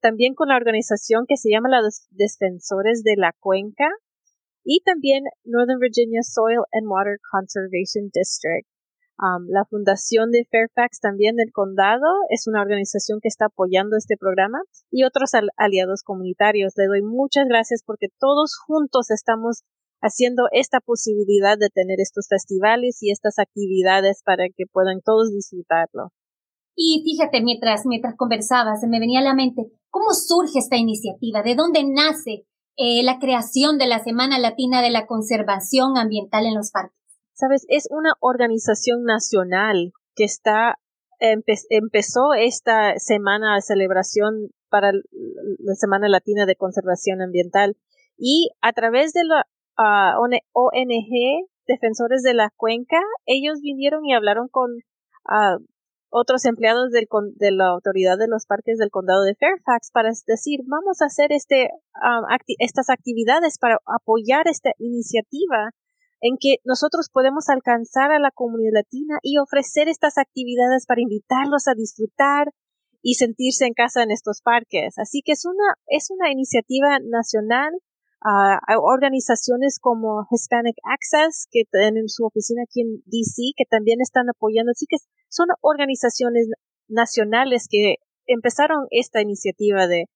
también 0.00 0.34
con 0.34 0.48
la 0.48 0.56
organización 0.56 1.24
que 1.26 1.36
se 1.36 1.50
llama 1.50 1.68
los 1.68 2.06
Defensores 2.10 3.02
de 3.02 3.16
la 3.16 3.32
Cuenca 3.38 3.88
y 4.64 4.80
también 4.84 5.24
Northern 5.44 5.80
Virginia 5.80 6.22
Soil 6.22 6.60
and 6.72 6.86
Water 6.86 7.18
Conservation 7.30 8.10
District. 8.12 8.68
Um, 9.20 9.48
la 9.48 9.64
Fundación 9.64 10.30
de 10.30 10.46
Fairfax 10.48 11.00
también 11.00 11.34
del 11.34 11.50
condado 11.52 12.06
es 12.30 12.46
una 12.46 12.62
organización 12.62 13.18
que 13.20 13.26
está 13.26 13.46
apoyando 13.46 13.96
este 13.96 14.16
programa 14.16 14.60
y 14.92 15.02
otros 15.02 15.32
aliados 15.56 16.02
comunitarios. 16.04 16.74
Le 16.76 16.86
doy 16.86 17.02
muchas 17.02 17.46
gracias 17.48 17.82
porque 17.84 18.06
todos 18.20 18.56
juntos 18.56 19.10
estamos 19.10 19.64
haciendo 20.00 20.44
esta 20.52 20.78
posibilidad 20.80 21.58
de 21.58 21.68
tener 21.68 21.98
estos 21.98 22.28
festivales 22.28 22.98
y 23.02 23.10
estas 23.10 23.40
actividades 23.40 24.22
para 24.24 24.44
que 24.54 24.66
puedan 24.70 25.00
todos 25.00 25.32
disfrutarlo. 25.32 26.12
Y 26.80 27.02
fíjate, 27.04 27.42
mientras, 27.42 27.86
mientras 27.86 28.14
conversaba, 28.16 28.76
se 28.76 28.86
me 28.86 29.00
venía 29.00 29.18
a 29.18 29.24
la 29.24 29.34
mente, 29.34 29.62
¿cómo 29.90 30.12
surge 30.12 30.60
esta 30.60 30.76
iniciativa? 30.76 31.42
¿De 31.42 31.56
dónde 31.56 31.82
nace 31.82 32.46
eh, 32.76 33.02
la 33.02 33.18
creación 33.18 33.78
de 33.78 33.88
la 33.88 33.98
Semana 33.98 34.38
Latina 34.38 34.80
de 34.80 34.90
la 34.90 35.08
Conservación 35.08 35.98
Ambiental 35.98 36.46
en 36.46 36.54
los 36.54 36.70
Parques? 36.70 36.96
Sabes, 37.34 37.66
es 37.68 37.88
una 37.90 38.12
organización 38.20 39.02
nacional 39.02 39.92
que 40.14 40.22
está, 40.22 40.78
empezó 41.18 42.34
esta 42.34 42.96
semana 42.98 43.56
de 43.56 43.62
celebración 43.62 44.50
para 44.70 44.92
la 44.92 45.74
Semana 45.74 46.08
Latina 46.08 46.46
de 46.46 46.54
Conservación 46.54 47.22
Ambiental 47.22 47.76
y 48.16 48.50
a 48.60 48.72
través 48.72 49.12
de 49.12 49.24
la 49.24 49.48
ONG 50.52 51.48
Defensores 51.66 52.22
de 52.22 52.34
la 52.34 52.52
Cuenca, 52.56 53.00
ellos 53.26 53.60
vinieron 53.62 54.06
y 54.06 54.14
hablaron 54.14 54.46
con 54.48 54.70
uh, 54.70 55.58
otros 56.10 56.44
empleados 56.44 56.90
del, 56.90 57.06
de 57.36 57.50
la 57.50 57.68
autoridad 57.68 58.18
de 58.18 58.28
los 58.28 58.46
parques 58.46 58.78
del 58.78 58.90
condado 58.90 59.22
de 59.22 59.34
Fairfax 59.34 59.90
para 59.92 60.10
decir, 60.26 60.60
vamos 60.66 61.02
a 61.02 61.06
hacer 61.06 61.32
este, 61.32 61.70
estas 62.58 62.90
actividades 62.90 63.58
para 63.58 63.78
apoyar 63.86 64.48
esta 64.48 64.70
iniciativa 64.78 65.70
en 66.20 66.36
que 66.40 66.56
nosotros 66.64 67.08
podemos 67.12 67.48
alcanzar 67.48 68.10
a 68.10 68.18
la 68.18 68.30
comunidad 68.30 68.72
latina 68.74 69.18
y 69.22 69.38
ofrecer 69.38 69.88
estas 69.88 70.18
actividades 70.18 70.86
para 70.86 71.02
invitarlos 71.02 71.68
a 71.68 71.74
disfrutar 71.74 72.48
y 73.02 73.14
sentirse 73.14 73.66
en 73.66 73.74
casa 73.74 74.02
en 74.02 74.10
estos 74.10 74.40
parques. 74.42 74.98
Así 74.98 75.22
que 75.24 75.32
es 75.32 75.44
una, 75.44 75.74
es 75.86 76.10
una 76.10 76.32
iniciativa 76.32 76.98
nacional 77.04 77.72
hay 78.20 78.76
organizaciones 78.80 79.78
como 79.80 80.26
Hispanic 80.30 80.76
Access, 80.84 81.46
que 81.50 81.62
tienen 81.70 82.08
su 82.08 82.24
oficina 82.24 82.62
aquí 82.64 82.80
en 82.80 83.02
DC, 83.06 83.52
que 83.56 83.64
también 83.70 84.00
están 84.00 84.28
apoyando. 84.28 84.72
Así 84.72 84.86
que 84.88 84.96
son 85.28 85.48
organizaciones 85.60 86.48
nacionales 86.88 87.66
que 87.70 87.96
empezaron 88.26 88.86
esta 88.90 89.22
iniciativa 89.22 89.86
de, 89.86 90.06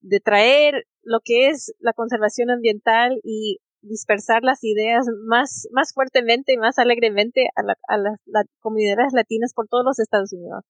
de 0.00 0.20
traer 0.20 0.84
lo 1.02 1.20
que 1.24 1.48
es 1.48 1.72
la 1.78 1.92
conservación 1.92 2.50
ambiental 2.50 3.20
y 3.22 3.58
dispersar 3.82 4.42
las 4.42 4.64
ideas 4.64 5.06
más, 5.26 5.68
más 5.72 5.92
fuertemente 5.94 6.52
y 6.52 6.56
más 6.56 6.78
alegremente 6.78 7.46
a, 7.56 7.94
a 7.94 7.98
las 7.98 8.46
comunidades 8.60 9.12
latinas 9.12 9.52
por 9.54 9.68
todos 9.68 9.84
los 9.84 9.98
Estados 9.98 10.32
Unidos. 10.32 10.64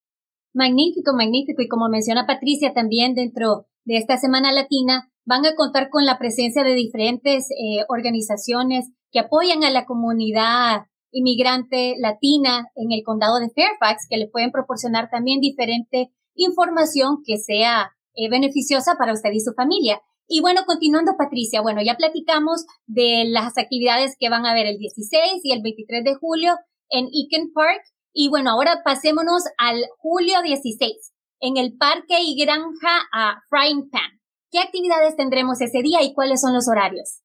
Magnífico, 0.54 1.12
magnífico. 1.14 1.62
Y 1.62 1.68
como 1.68 1.88
menciona 1.88 2.26
Patricia, 2.26 2.74
también 2.74 3.14
dentro 3.14 3.66
de 3.88 3.96
esta 3.96 4.18
Semana 4.18 4.52
Latina 4.52 5.10
van 5.24 5.46
a 5.46 5.54
contar 5.54 5.88
con 5.88 6.04
la 6.04 6.18
presencia 6.18 6.62
de 6.62 6.74
diferentes 6.74 7.46
eh, 7.50 7.86
organizaciones 7.88 8.90
que 9.10 9.18
apoyan 9.18 9.64
a 9.64 9.70
la 9.70 9.86
comunidad 9.86 10.82
inmigrante 11.10 11.94
latina 11.98 12.66
en 12.74 12.92
el 12.92 13.02
condado 13.02 13.38
de 13.38 13.48
Fairfax, 13.48 14.06
que 14.10 14.18
le 14.18 14.28
pueden 14.28 14.52
proporcionar 14.52 15.08
también 15.10 15.40
diferente 15.40 16.10
información 16.34 17.22
que 17.24 17.38
sea 17.38 17.92
eh, 18.14 18.28
beneficiosa 18.28 18.96
para 18.98 19.14
usted 19.14 19.30
y 19.32 19.40
su 19.40 19.54
familia. 19.54 20.02
Y 20.26 20.42
bueno, 20.42 20.64
continuando, 20.66 21.12
Patricia, 21.16 21.62
bueno, 21.62 21.80
ya 21.82 21.96
platicamos 21.96 22.66
de 22.86 23.24
las 23.26 23.56
actividades 23.56 24.16
que 24.20 24.28
van 24.28 24.44
a 24.44 24.50
haber 24.50 24.66
el 24.66 24.76
16 24.76 25.40
y 25.42 25.52
el 25.52 25.62
23 25.62 26.04
de 26.04 26.14
julio 26.14 26.56
en 26.90 27.06
Eakin 27.06 27.54
Park. 27.54 27.80
Y 28.12 28.28
bueno, 28.28 28.50
ahora 28.50 28.82
pasémonos 28.84 29.44
al 29.56 29.82
julio 29.96 30.42
16 30.42 30.92
en 31.40 31.56
el 31.56 31.76
Parque 31.76 32.18
y 32.22 32.42
Granja 32.42 33.08
a 33.12 33.42
Frying 33.48 33.90
Pan. 33.90 34.20
¿Qué 34.50 34.58
actividades 34.60 35.16
tendremos 35.16 35.60
ese 35.60 35.82
día 35.82 36.02
y 36.02 36.14
cuáles 36.14 36.40
son 36.40 36.54
los 36.54 36.68
horarios? 36.68 37.22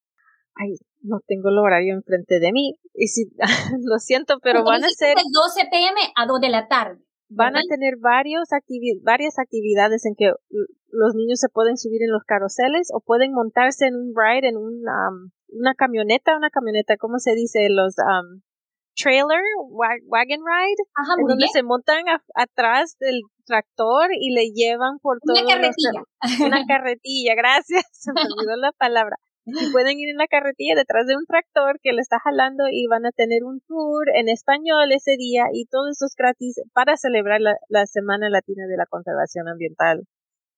Ay, 0.56 0.76
no 1.02 1.20
tengo 1.26 1.48
el 1.48 1.58
horario 1.58 1.94
enfrente 1.94 2.38
de 2.38 2.52
mí. 2.52 2.74
Y 2.94 3.08
si, 3.08 3.24
lo 3.82 3.98
siento, 3.98 4.38
pero 4.42 4.64
van 4.64 4.84
a 4.84 4.90
ser... 4.90 5.16
De 5.16 5.22
12 5.30 5.68
pm 5.70 6.00
a 6.16 6.26
2 6.26 6.40
de 6.40 6.48
la 6.48 6.68
tarde. 6.68 7.00
Van 7.30 7.56
a 7.56 7.62
tener 7.68 7.94
varios 7.98 8.48
varias 9.02 9.38
actividades 9.38 10.04
en 10.04 10.14
que 10.14 10.30
los 10.90 11.14
niños 11.14 11.40
se 11.40 11.48
pueden 11.48 11.76
subir 11.76 12.02
en 12.02 12.12
los 12.12 12.22
carruseles 12.22 12.90
o 12.94 13.00
pueden 13.00 13.32
montarse 13.32 13.86
en 13.86 13.96
un 13.96 14.14
ride, 14.14 14.48
en 14.48 14.56
una, 14.56 15.08
una 15.48 15.74
camioneta, 15.74 16.36
una 16.36 16.50
camioneta, 16.50 16.96
¿cómo 16.96 17.18
se 17.18 17.34
dice? 17.34 17.68
Los 17.70 17.96
um, 17.98 18.42
trailer, 18.96 19.42
wagon 19.68 20.40
ride, 20.40 20.82
en 21.18 21.26
donde 21.26 21.46
se 21.52 21.62
montan 21.62 22.04
atrás 22.34 22.96
del 23.00 23.22
tractor 23.46 24.08
y 24.12 24.32
le 24.32 24.50
llevan 24.50 24.98
por 25.00 25.18
todo. 25.20 25.36
Una 25.36 25.54
carretilla. 25.54 26.46
una 26.46 26.66
carretilla, 26.66 27.34
gracias, 27.36 27.84
se 27.92 28.12
me 28.12 28.22
olvidó 28.22 28.56
la 28.56 28.72
palabra. 28.72 29.16
Y 29.46 29.70
pueden 29.72 29.98
ir 29.98 30.08
en 30.08 30.16
la 30.16 30.26
carretilla 30.26 30.74
detrás 30.74 31.06
de 31.06 31.16
un 31.16 31.26
tractor 31.26 31.78
que 31.82 31.92
le 31.92 32.00
está 32.00 32.18
jalando 32.18 32.64
y 32.70 32.86
van 32.86 33.04
a 33.04 33.12
tener 33.12 33.44
un 33.44 33.60
tour 33.68 34.08
en 34.14 34.30
español 34.30 34.90
ese 34.90 35.16
día 35.18 35.44
y 35.52 35.66
todo 35.66 35.90
eso 35.90 36.06
es 36.06 36.14
gratis 36.16 36.62
para 36.72 36.96
celebrar 36.96 37.42
la, 37.42 37.54
la 37.68 37.84
Semana 37.84 38.30
Latina 38.30 38.66
de 38.66 38.78
la 38.78 38.86
Conservación 38.86 39.46
Ambiental. 39.48 40.04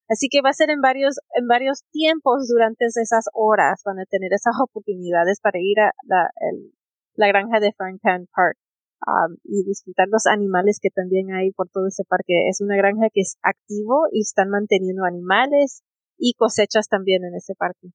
Así 0.09 0.29
que 0.29 0.41
va 0.41 0.51
a 0.51 0.53
ser 0.53 0.69
en 0.69 0.79
varios, 0.79 1.19
en 1.35 1.47
varios 1.47 1.83
tiempos 1.91 2.47
durante 2.47 2.85
esas 2.85 3.25
horas 3.33 3.81
van 3.83 3.99
a 3.99 4.05
tener 4.05 4.31
esas 4.31 4.55
oportunidades 4.63 5.41
para 5.41 5.59
ir 5.59 5.81
a 5.81 5.91
la, 6.03 6.31
el, 6.49 6.71
la 7.17 7.27
granja 7.27 7.59
de 7.59 7.73
Franklin 7.73 8.27
Park 8.33 8.57
um, 9.05 9.35
y 9.43 9.63
disfrutar 9.65 10.07
los 10.09 10.25
animales 10.25 10.79
que 10.81 10.89
también 10.89 11.33
hay 11.33 11.51
por 11.51 11.67
todo 11.69 11.87
ese 11.87 12.03
parque. 12.05 12.47
Es 12.49 12.61
una 12.61 12.77
granja 12.77 13.09
que 13.13 13.21
es 13.21 13.37
activo 13.41 14.07
y 14.11 14.21
están 14.21 14.49
manteniendo 14.49 15.03
animales 15.03 15.83
y 16.17 16.33
cosechas 16.33 16.87
también 16.87 17.23
en 17.25 17.35
ese 17.35 17.53
parque. 17.55 17.89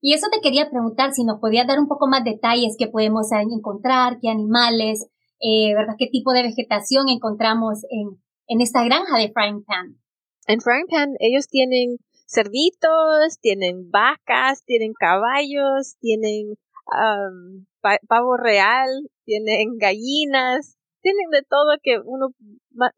Y 0.00 0.12
eso 0.12 0.26
te 0.30 0.40
quería 0.42 0.68
preguntar 0.68 1.12
si 1.12 1.24
nos 1.24 1.40
podías 1.40 1.66
dar 1.66 1.78
un 1.78 1.88
poco 1.88 2.06
más 2.06 2.24
detalles 2.24 2.76
que 2.78 2.88
podemos 2.88 3.32
encontrar, 3.32 4.18
qué 4.20 4.28
animales, 4.28 5.08
eh, 5.40 5.74
¿verdad? 5.74 5.94
¿Qué 5.98 6.08
tipo 6.08 6.32
de 6.32 6.42
vegetación 6.42 7.08
encontramos 7.08 7.84
en, 7.88 8.20
en 8.48 8.60
esta 8.60 8.84
granja 8.84 9.16
de 9.16 9.32
Frying 9.32 9.64
Pan? 9.64 9.96
En 10.46 10.60
Frying 10.60 10.88
Pan 10.90 11.14
ellos 11.20 11.48
tienen 11.48 11.96
cerditos, 12.26 13.38
tienen 13.40 13.90
vacas, 13.90 14.62
tienen 14.64 14.92
caballos, 14.92 15.96
tienen 16.00 16.56
um, 16.86 17.64
pavo 18.08 18.36
real, 18.36 18.88
tienen 19.24 19.76
gallinas, 19.78 20.76
tienen 21.02 21.30
de 21.30 21.42
todo 21.42 21.76
que 21.82 21.98
uno 22.04 22.28
va, 22.80 22.90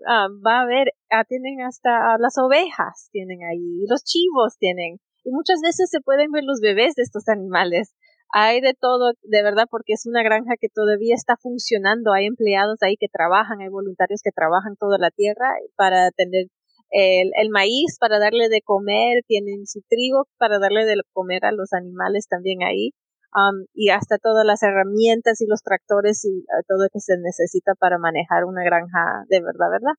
va 0.44 0.60
a 0.60 0.66
ver, 0.66 0.92
ah, 1.10 1.24
tienen 1.24 1.60
hasta 1.62 2.18
las 2.18 2.38
ovejas, 2.38 3.08
tienen 3.10 3.40
ahí, 3.42 3.84
los 3.88 4.04
chivos 4.04 4.56
tienen, 4.58 4.98
y 5.26 5.30
muchas 5.32 5.60
veces 5.60 5.90
se 5.90 6.00
pueden 6.00 6.30
ver 6.30 6.44
los 6.44 6.60
bebés 6.60 6.94
de 6.94 7.02
estos 7.02 7.28
animales. 7.28 7.92
Hay 8.32 8.60
de 8.60 8.74
todo, 8.74 9.12
de 9.22 9.42
verdad, 9.42 9.66
porque 9.68 9.92
es 9.94 10.06
una 10.06 10.22
granja 10.22 10.54
que 10.60 10.68
todavía 10.68 11.14
está 11.14 11.34
funcionando. 11.36 12.12
Hay 12.12 12.26
empleados 12.26 12.78
ahí 12.82 12.96
que 12.96 13.08
trabajan, 13.12 13.60
hay 13.60 13.68
voluntarios 13.68 14.20
que 14.22 14.30
trabajan 14.30 14.76
toda 14.78 14.98
la 14.98 15.10
tierra 15.10 15.50
para 15.76 16.10
tener 16.12 16.46
el, 16.90 17.30
el, 17.40 17.50
maíz 17.50 17.98
para 17.98 18.20
darle 18.20 18.48
de 18.48 18.62
comer, 18.62 19.24
tienen 19.26 19.66
su 19.66 19.80
trigo 19.88 20.28
para 20.38 20.60
darle 20.60 20.84
de 20.86 20.94
comer 21.12 21.44
a 21.44 21.50
los 21.50 21.72
animales 21.72 22.28
también 22.28 22.62
ahí. 22.62 22.92
Um, 23.36 23.66
y 23.74 23.90
hasta 23.90 24.16
todas 24.16 24.46
las 24.46 24.62
herramientas 24.62 25.42
y 25.42 25.46
los 25.46 25.60
tractores 25.60 26.24
y 26.24 26.40
uh, 26.40 26.64
todo 26.66 26.84
lo 26.84 26.88
que 26.90 27.00
se 27.00 27.18
necesita 27.20 27.74
para 27.78 27.98
manejar 27.98 28.46
una 28.46 28.64
granja 28.64 29.28
de 29.28 29.40
verdad, 29.42 29.68
¿verdad? 29.70 29.92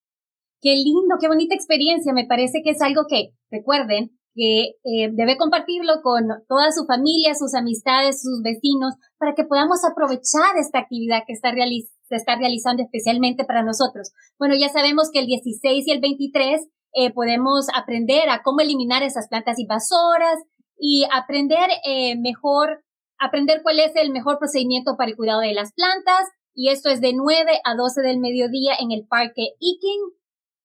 Qué 0.59 0.73
lindo, 0.73 1.21
qué 1.21 1.27
bonita 1.27 1.53
experiencia. 1.53 2.13
Me 2.13 2.25
parece 2.25 2.61
que 2.63 2.71
es 2.71 2.81
algo 2.81 3.03
que, 3.07 3.35
recuerden, 3.51 4.17
que 4.33 4.73
eh, 4.83 5.11
debe 5.13 5.37
compartirlo 5.37 6.01
con 6.01 6.25
toda 6.47 6.71
su 6.71 6.85
familia, 6.87 7.35
sus 7.35 7.53
amistades, 7.53 8.23
sus 8.23 8.41
vecinos, 8.41 8.95
para 9.19 9.35
que 9.35 9.43
podamos 9.43 9.85
aprovechar 9.85 10.57
esta 10.57 10.79
actividad 10.79 11.21
que 11.27 11.33
está 11.33 11.53
se 11.53 12.15
está 12.15 12.37
realizando 12.37 12.81
especialmente 12.81 13.45
para 13.45 13.61
nosotros. 13.61 14.13
Bueno, 14.39 14.55
ya 14.55 14.69
sabemos 14.69 15.11
que 15.13 15.19
el 15.19 15.27
16 15.27 15.85
y 15.85 15.91
el 15.91 16.01
23 16.01 16.61
eh, 16.93 17.13
podemos 17.13 17.67
aprender 17.75 18.29
a 18.29 18.41
cómo 18.41 18.61
eliminar 18.61 19.03
esas 19.03 19.27
plantas 19.27 19.59
invasoras 19.59 20.39
y 20.79 21.05
aprender 21.11 21.69
eh, 21.85 22.17
mejor 22.17 22.83
aprender 23.19 23.61
cuál 23.63 23.79
es 23.79 23.95
el 23.95 24.11
mejor 24.11 24.39
procedimiento 24.39 24.95
para 24.97 25.11
el 25.11 25.17
cuidado 25.17 25.41
de 25.41 25.53
las 25.53 25.73
plantas. 25.73 26.27
Y 26.53 26.69
esto 26.69 26.89
es 26.89 27.01
de 27.01 27.13
9 27.13 27.59
a 27.63 27.75
12 27.75 28.01
del 28.01 28.19
mediodía 28.19 28.73
en 28.79 28.91
el 28.91 29.05
parque 29.07 29.53
Ikin. 29.59 30.01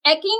Iken. 0.05 0.31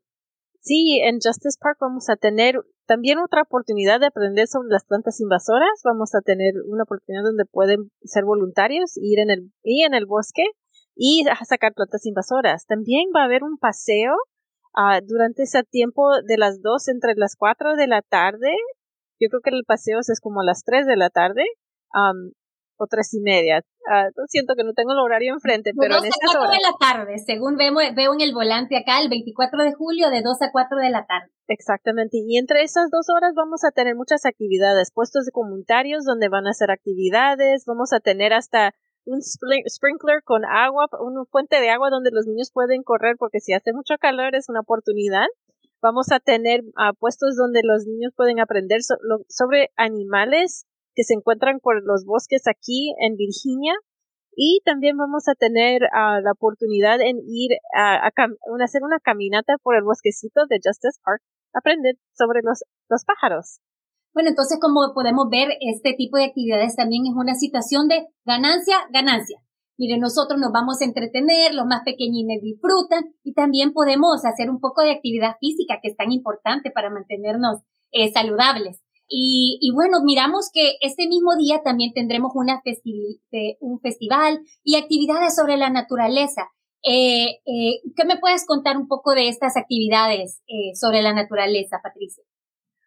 Sí, 0.60 1.00
en 1.02 1.14
Justice 1.16 1.58
Park 1.60 1.78
vamos 1.80 2.08
a 2.08 2.16
tener 2.16 2.54
también 2.86 3.18
otra 3.18 3.42
oportunidad 3.42 3.98
de 3.98 4.06
aprender 4.06 4.46
sobre 4.46 4.68
las 4.70 4.84
plantas 4.84 5.20
invasoras. 5.20 5.80
Vamos 5.84 6.14
a 6.14 6.20
tener 6.20 6.54
una 6.68 6.84
oportunidad 6.84 7.24
donde 7.24 7.44
pueden 7.44 7.90
ser 8.04 8.24
voluntarios, 8.24 8.92
ir 8.96 9.18
en 9.18 9.30
el, 9.30 9.52
y 9.64 9.82
en 9.82 9.94
el 9.94 10.06
bosque 10.06 10.44
y 10.94 11.26
a 11.28 11.44
sacar 11.44 11.72
plantas 11.74 12.06
invasoras. 12.06 12.66
También 12.66 13.08
va 13.14 13.22
a 13.22 13.24
haber 13.24 13.42
un 13.42 13.58
paseo 13.58 14.14
uh, 14.76 15.04
durante 15.04 15.44
ese 15.44 15.64
tiempo 15.64 16.10
de 16.24 16.38
las 16.38 16.62
dos 16.62 16.86
entre 16.86 17.14
las 17.16 17.34
cuatro 17.36 17.74
de 17.74 17.88
la 17.88 18.02
tarde. 18.02 18.54
Yo 19.18 19.28
creo 19.30 19.40
que 19.42 19.50
el 19.50 19.64
paseo 19.66 19.98
es 19.98 20.20
como 20.20 20.42
a 20.42 20.44
las 20.44 20.62
tres 20.64 20.86
de 20.86 20.96
la 20.96 21.10
tarde. 21.10 21.44
O 22.78 22.86
tres 22.86 23.12
y 23.14 23.20
media. 23.20 23.62
Uh, 23.82 24.14
siento 24.28 24.54
que 24.54 24.62
no 24.62 24.74
tengo 24.74 24.92
el 24.92 25.00
horario 25.00 25.34
enfrente, 25.34 25.72
pero 25.76 25.98
en 25.98 26.04
estas 26.04 26.36
horas. 26.36 26.52
de 26.52 26.62
la 26.62 26.74
tarde, 26.78 27.18
según 27.18 27.56
veo, 27.56 27.74
veo 27.74 28.14
en 28.14 28.20
el 28.20 28.32
volante 28.32 28.76
acá, 28.76 29.00
el 29.00 29.08
24 29.08 29.64
de 29.64 29.72
julio 29.74 30.10
de 30.10 30.22
2 30.22 30.42
a 30.42 30.52
4 30.52 30.78
de 30.78 30.90
la 30.90 31.04
tarde. 31.06 31.32
Exactamente. 31.48 32.18
Y 32.24 32.38
entre 32.38 32.62
esas 32.62 32.90
dos 32.90 33.06
horas 33.10 33.34
vamos 33.34 33.64
a 33.64 33.72
tener 33.72 33.96
muchas 33.96 34.24
actividades, 34.24 34.92
puestos 34.94 35.24
de 35.26 35.32
comunitarios 35.32 36.04
donde 36.04 36.28
van 36.28 36.46
a 36.46 36.50
hacer 36.50 36.70
actividades, 36.70 37.64
vamos 37.66 37.92
a 37.92 37.98
tener 37.98 38.32
hasta 38.32 38.72
un 39.04 39.20
sprinkler 39.20 40.22
con 40.24 40.44
agua, 40.44 40.86
una 41.00 41.24
fuente 41.30 41.60
de 41.60 41.70
agua 41.70 41.90
donde 41.90 42.10
los 42.12 42.26
niños 42.26 42.52
pueden 42.52 42.82
correr 42.84 43.16
porque 43.18 43.40
si 43.40 43.52
hace 43.52 43.72
mucho 43.72 43.94
calor 43.98 44.34
es 44.34 44.48
una 44.48 44.60
oportunidad. 44.60 45.26
Vamos 45.82 46.12
a 46.12 46.20
tener 46.20 46.60
uh, 46.60 46.94
puestos 47.00 47.34
donde 47.36 47.62
los 47.64 47.84
niños 47.84 48.12
pueden 48.16 48.38
aprender 48.38 48.80
sobre 49.26 49.70
animales 49.76 50.66
que 50.94 51.04
se 51.04 51.14
encuentran 51.14 51.60
por 51.60 51.82
los 51.84 52.04
bosques 52.04 52.42
aquí 52.46 52.94
en 53.00 53.16
Virginia. 53.16 53.74
Y 54.34 54.60
también 54.64 54.96
vamos 54.96 55.28
a 55.28 55.34
tener 55.34 55.82
uh, 55.82 56.20
la 56.22 56.32
oportunidad 56.32 57.00
en 57.02 57.18
ir 57.26 57.50
a, 57.76 58.08
hacer 58.64 58.82
una 58.82 58.98
caminata 58.98 59.54
por 59.62 59.76
el 59.76 59.84
bosquecito 59.84 60.46
de 60.48 60.56
Justice 60.56 60.98
Park, 61.04 61.20
aprender 61.52 61.96
sobre 62.14 62.40
los, 62.42 62.64
los 62.88 63.04
pájaros. 63.04 63.60
Bueno, 64.14 64.30
entonces 64.30 64.58
como 64.60 64.92
podemos 64.94 65.28
ver, 65.30 65.48
este 65.60 65.94
tipo 65.94 66.16
de 66.16 66.24
actividades 66.24 66.76
también 66.76 67.04
es 67.06 67.14
una 67.14 67.34
situación 67.34 67.88
de 67.88 68.06
ganancia, 68.24 68.76
ganancia. 68.90 69.38
Mire, 69.78 69.98
nosotros 69.98 70.38
nos 70.38 70.52
vamos 70.52 70.80
a 70.80 70.84
entretener, 70.84 71.54
los 71.54 71.66
más 71.66 71.82
pequeñines 71.84 72.42
disfrutan 72.42 73.14
y 73.24 73.32
también 73.32 73.72
podemos 73.72 74.24
hacer 74.24 74.50
un 74.50 74.60
poco 74.60 74.82
de 74.82 74.92
actividad 74.92 75.36
física 75.40 75.78
que 75.82 75.88
es 75.88 75.96
tan 75.96 76.12
importante 76.12 76.70
para 76.70 76.90
mantenernos 76.90 77.62
eh, 77.90 78.12
saludables. 78.12 78.81
Y, 79.14 79.70
bueno, 79.74 79.98
miramos 80.02 80.50
que 80.50 80.76
este 80.80 81.06
mismo 81.06 81.36
día 81.36 81.60
también 81.62 81.92
tendremos 81.92 82.32
una 82.34 82.62
un 83.60 83.80
festival 83.80 84.40
y 84.64 84.76
actividades 84.76 85.36
sobre 85.36 85.58
la 85.58 85.68
naturaleza. 85.68 86.48
Eh, 86.82 87.42
eh, 87.44 87.82
¿Qué 87.94 88.06
me 88.06 88.18
puedes 88.18 88.46
contar 88.46 88.78
un 88.78 88.88
poco 88.88 89.12
de 89.12 89.28
estas 89.28 89.58
actividades 89.58 90.40
eh, 90.48 90.74
sobre 90.74 91.02
la 91.02 91.12
naturaleza, 91.12 91.80
Patricia? 91.82 92.24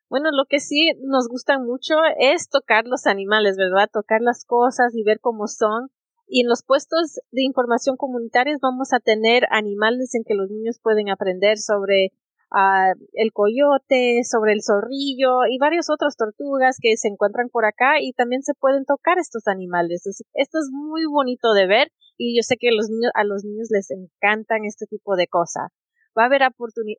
Bueno, 0.09 0.31
lo 0.31 0.45
que 0.49 0.59
sí 0.59 0.89
nos 1.03 1.27
gusta 1.27 1.59
mucho 1.59 1.93
es 2.19 2.49
tocar 2.49 2.87
los 2.87 3.05
animales, 3.05 3.55
¿verdad? 3.55 3.89
Tocar 3.93 4.21
las 4.21 4.45
cosas 4.45 4.95
y 4.95 5.03
ver 5.03 5.19
cómo 5.21 5.45
son. 5.45 5.89
Y 6.27 6.41
en 6.41 6.49
los 6.49 6.63
puestos 6.63 7.19
de 7.31 7.43
información 7.43 7.97
comunitarios 7.97 8.57
vamos 8.61 8.93
a 8.93 8.99
tener 8.99 9.43
animales 9.51 10.15
en 10.15 10.23
que 10.25 10.33
los 10.33 10.49
niños 10.49 10.79
pueden 10.81 11.09
aprender 11.09 11.59
sobre 11.59 12.13
el 13.13 13.31
coyote, 13.33 14.21
sobre 14.23 14.53
el 14.53 14.61
zorrillo 14.61 15.45
y 15.49 15.57
varias 15.57 15.89
otras 15.89 16.15
tortugas 16.15 16.77
que 16.81 16.95
se 16.97 17.07
encuentran 17.07 17.49
por 17.49 17.65
acá 17.65 18.01
y 18.01 18.13
también 18.13 18.43
se 18.43 18.53
pueden 18.53 18.85
tocar 18.85 19.17
estos 19.17 19.47
animales. 19.47 20.05
Esto 20.33 20.59
es 20.59 20.69
muy 20.71 21.05
bonito 21.05 21.53
de 21.53 21.67
ver 21.67 21.91
y 22.17 22.37
yo 22.37 22.43
sé 22.43 22.55
que 22.57 22.71
los 22.71 22.89
niños, 22.89 23.11
a 23.15 23.23
los 23.23 23.43
niños 23.43 23.67
les 23.71 23.91
encantan 23.91 24.63
este 24.65 24.85
tipo 24.85 25.15
de 25.15 25.27
cosas. 25.27 25.71
Va 26.17 26.23
a 26.23 26.25
haber 26.27 26.43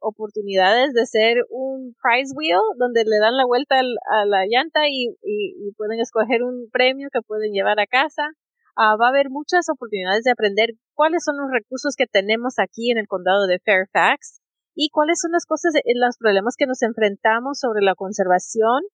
oportunidades 0.02 0.92
de 0.92 1.06
ser 1.06 1.38
un 1.48 1.96
prize 2.02 2.34
wheel 2.36 2.60
donde 2.76 3.04
le 3.04 3.18
dan 3.18 3.36
la 3.36 3.46
vuelta 3.46 3.80
a 3.80 4.26
la 4.26 4.44
llanta 4.46 4.88
y, 4.90 5.16
y, 5.22 5.72
pueden 5.78 6.00
escoger 6.00 6.42
un 6.42 6.68
premio 6.70 7.08
que 7.10 7.22
pueden 7.22 7.52
llevar 7.52 7.80
a 7.80 7.86
casa. 7.86 8.28
Ah, 8.76 8.94
va 9.00 9.06
a 9.06 9.08
haber 9.08 9.30
muchas 9.30 9.70
oportunidades 9.70 10.24
de 10.24 10.32
aprender 10.32 10.72
cuáles 10.92 11.24
son 11.24 11.38
los 11.38 11.50
recursos 11.50 11.94
que 11.96 12.06
tenemos 12.06 12.58
aquí 12.58 12.90
en 12.90 12.98
el 12.98 13.08
condado 13.08 13.46
de 13.46 13.58
Fairfax 13.58 14.42
y 14.76 14.90
cuáles 14.90 15.18
son 15.20 15.32
las 15.32 15.46
cosas, 15.46 15.72
los 15.74 16.18
problemas 16.18 16.54
que 16.56 16.66
nos 16.66 16.82
enfrentamos 16.82 17.58
sobre 17.58 17.82
la 17.82 17.94
conservación, 17.94 18.84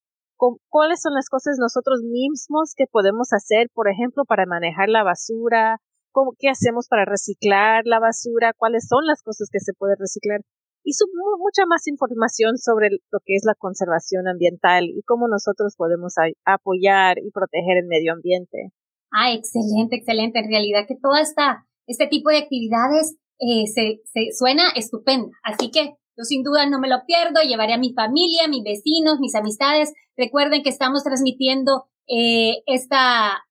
cuáles 0.71 1.03
son 1.03 1.13
las 1.15 1.29
cosas 1.29 1.57
nosotros 1.59 2.01
mismos 2.03 2.73
que 2.77 2.87
podemos 2.91 3.33
hacer, 3.33 3.69
por 3.75 3.91
ejemplo, 3.91 4.25
para 4.25 4.47
manejar 4.47 4.89
la 4.89 5.03
basura, 5.03 5.79
cómo, 6.13 6.33
qué 6.39 6.49
hacemos 6.49 6.87
para 6.89 7.05
reciclar 7.05 7.83
la 7.85 7.99
basura, 7.99 8.55
cuáles 8.57 8.87
son 8.89 9.05
las 9.07 9.23
cosas 9.23 9.49
que 9.51 9.61
se 9.61 9.73
pueden 9.75 9.97
reciclar 9.99 10.41
y 10.85 10.93
mucha 11.39 11.67
más 11.67 11.87
información 11.87 12.59
sobre 12.59 12.91
lo 12.91 13.19
que 13.25 13.35
es 13.37 13.43
la 13.45 13.55
conservación 13.55 14.27
ambiental 14.29 14.85
y 14.85 15.03
cómo 15.03 15.29
nosotros 15.29 15.75
podemos 15.77 16.15
apoyar 16.45 17.19
y 17.19 17.31
proteger 17.31 17.79
el 17.79 17.87
medio 17.87 18.13
ambiente. 18.13 18.73
Ah, 19.13 19.33
excelente, 19.33 19.97
excelente. 19.97 20.41
En 20.41 20.49
realidad 20.49 20.87
que 20.89 20.97
toda 21.01 21.21
esta, 21.21 21.67
este 21.87 22.07
tipo 22.09 22.31
de 22.31 22.39
actividades 22.39 23.17
eh, 23.43 23.67
se, 23.67 24.01
se 24.13 24.33
suena 24.37 24.71
estupenda. 24.77 25.29
Así 25.43 25.71
que 25.71 25.97
yo 26.17 26.25
sin 26.25 26.43
duda 26.43 26.67
no 26.67 26.79
me 26.79 26.89
lo 26.89 27.05
pierdo, 27.07 27.41
llevaré 27.43 27.73
a 27.73 27.79
mi 27.79 27.93
familia, 27.93 28.47
mis 28.49 28.63
vecinos, 28.63 29.19
mis 29.19 29.35
amistades. 29.35 29.93
Recuerden 30.17 30.63
que 30.63 30.69
estamos 30.69 31.03
transmitiendo 31.03 31.87
eh, 32.07 32.63
esta, 32.67 33.43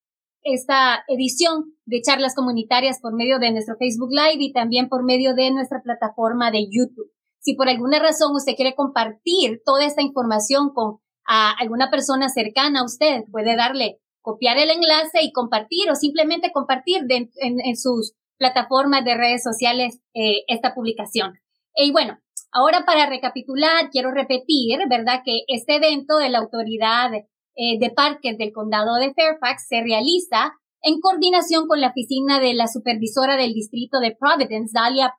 esta 0.44 1.04
edición 1.08 1.74
de 1.86 2.02
charlas 2.02 2.36
comunitarias 2.36 3.00
por 3.02 3.14
medio 3.14 3.40
de 3.40 3.52
nuestro 3.52 3.76
Facebook 3.78 4.12
Live 4.12 4.44
y 4.44 4.54
también 4.54 4.88
por 4.88 5.04
medio 5.04 5.34
de 5.34 5.52
nuestra 5.52 5.82
plataforma 5.82 6.52
de 6.52 6.68
YouTube. 6.70 7.12
Si 7.40 7.56
por 7.56 7.68
alguna 7.68 8.00
razón 8.00 8.36
usted 8.36 8.56
quiere 8.56 8.76
compartir 8.76 9.62
toda 9.66 9.86
esta 9.86 10.02
información 10.02 10.72
con 10.74 11.00
a 11.28 11.52
alguna 11.52 11.90
persona 11.90 12.30
cercana 12.30 12.82
a 12.82 12.86
usted, 12.86 13.24
puede 13.32 13.56
darle 13.56 14.00
copiar 14.22 14.58
el 14.58 14.70
enlace 14.70 15.22
y 15.22 15.32
compartir 15.32 15.90
o 15.90 15.96
simplemente 15.96 16.52
compartir 16.52 17.06
en, 17.10 17.30
en, 17.40 17.78
sus 17.78 18.14
plataformas 18.42 19.06
de 19.06 19.14
redes 19.14 19.44
sociales 19.44 20.00
eh, 20.16 20.42
esta 20.48 20.74
publicación. 20.74 21.34
Y 21.76 21.92
bueno, 21.92 22.18
ahora 22.52 22.86
para 22.88 23.06
recapitular, 23.06 23.92
quiero 23.92 24.10
repetir, 24.10 24.80
¿verdad?, 24.90 25.22
que 25.24 25.42
este 25.48 25.76
evento 25.76 26.18
de 26.18 26.30
la 26.30 26.40
Autoridad 26.40 27.12
eh, 27.14 27.78
de 27.80 27.92
Parques 27.92 28.40
del 28.40 28.52
Condado 28.52 28.96
de 28.96 29.14
Fairfax 29.14 29.68
se 29.68 29.84
realiza 29.84 30.54
en 30.82 31.00
coordinación 31.00 31.68
con 31.68 31.82
la 31.82 31.90
oficina 31.90 32.40
de 32.40 32.56
la 32.56 32.66
supervisora 32.66 33.38
del 33.38 33.54
distrito 33.54 34.00
de 34.00 34.18
Providence, 34.20 34.72
Dalia, 34.74 35.14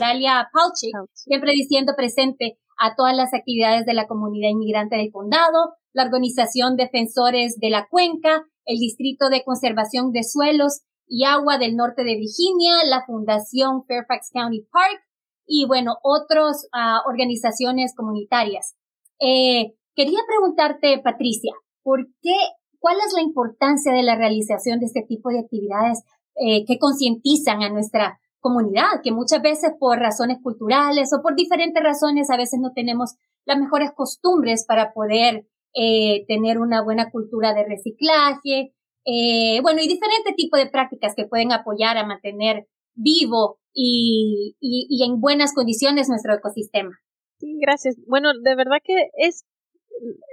Dalia 0.00 0.48
Palchik, 0.52 0.96
siempre 1.12 1.52
diciendo 1.52 1.92
presente 1.96 2.58
a 2.76 2.96
todas 2.96 3.16
las 3.16 3.32
actividades 3.34 3.86
de 3.86 3.94
la 3.94 4.08
comunidad 4.08 4.50
inmigrante 4.50 4.96
del 4.96 5.12
condado, 5.12 5.74
la 5.92 6.02
organización 6.02 6.74
Defensores 6.74 7.60
de 7.60 7.70
la 7.70 7.86
Cuenca, 7.88 8.42
el 8.64 8.78
Distrito 8.78 9.28
de 9.28 9.44
Conservación 9.44 10.10
de 10.10 10.24
Suelos 10.24 10.82
y 11.14 11.24
Agua 11.24 11.58
del 11.58 11.76
Norte 11.76 12.04
de 12.04 12.16
Virginia, 12.16 12.72
la 12.86 13.04
Fundación 13.04 13.84
Fairfax 13.84 14.30
County 14.32 14.66
Park 14.72 15.04
y 15.46 15.66
bueno, 15.66 15.96
otras 16.02 16.66
ah, 16.72 17.02
organizaciones 17.06 17.94
comunitarias. 17.94 18.76
Eh, 19.20 19.74
quería 19.94 20.20
preguntarte, 20.26 21.02
Patricia, 21.04 21.52
¿por 21.82 22.06
qué, 22.22 22.34
cuál 22.78 22.96
es 23.06 23.12
la 23.12 23.20
importancia 23.20 23.92
de 23.92 24.02
la 24.02 24.16
realización 24.16 24.80
de 24.80 24.86
este 24.86 25.02
tipo 25.06 25.28
de 25.28 25.40
actividades 25.40 26.02
eh, 26.36 26.64
que 26.64 26.78
concientizan 26.78 27.62
a 27.62 27.68
nuestra 27.68 28.18
comunidad, 28.40 29.02
que 29.04 29.12
muchas 29.12 29.42
veces 29.42 29.72
por 29.78 29.98
razones 29.98 30.38
culturales 30.42 31.12
o 31.12 31.20
por 31.20 31.36
diferentes 31.36 31.82
razones 31.82 32.30
a 32.30 32.38
veces 32.38 32.58
no 32.58 32.72
tenemos 32.72 33.16
las 33.44 33.58
mejores 33.58 33.90
costumbres 33.94 34.64
para 34.66 34.94
poder 34.94 35.46
eh, 35.74 36.24
tener 36.26 36.58
una 36.58 36.82
buena 36.82 37.10
cultura 37.10 37.52
de 37.52 37.66
reciclaje, 37.66 38.72
eh, 39.04 39.60
bueno, 39.62 39.80
y 39.82 39.88
diferentes 39.88 40.34
tipos 40.36 40.60
de 40.60 40.70
prácticas 40.70 41.14
que 41.14 41.26
pueden 41.26 41.52
apoyar 41.52 41.96
a 41.96 42.06
mantener 42.06 42.66
vivo 42.94 43.58
y, 43.72 44.56
y, 44.60 45.02
en 45.04 45.20
buenas 45.20 45.54
condiciones 45.54 46.08
nuestro 46.08 46.34
ecosistema. 46.34 46.98
Gracias. 47.40 47.96
Bueno, 48.06 48.30
de 48.38 48.54
verdad 48.54 48.78
que 48.84 49.08
es 49.16 49.44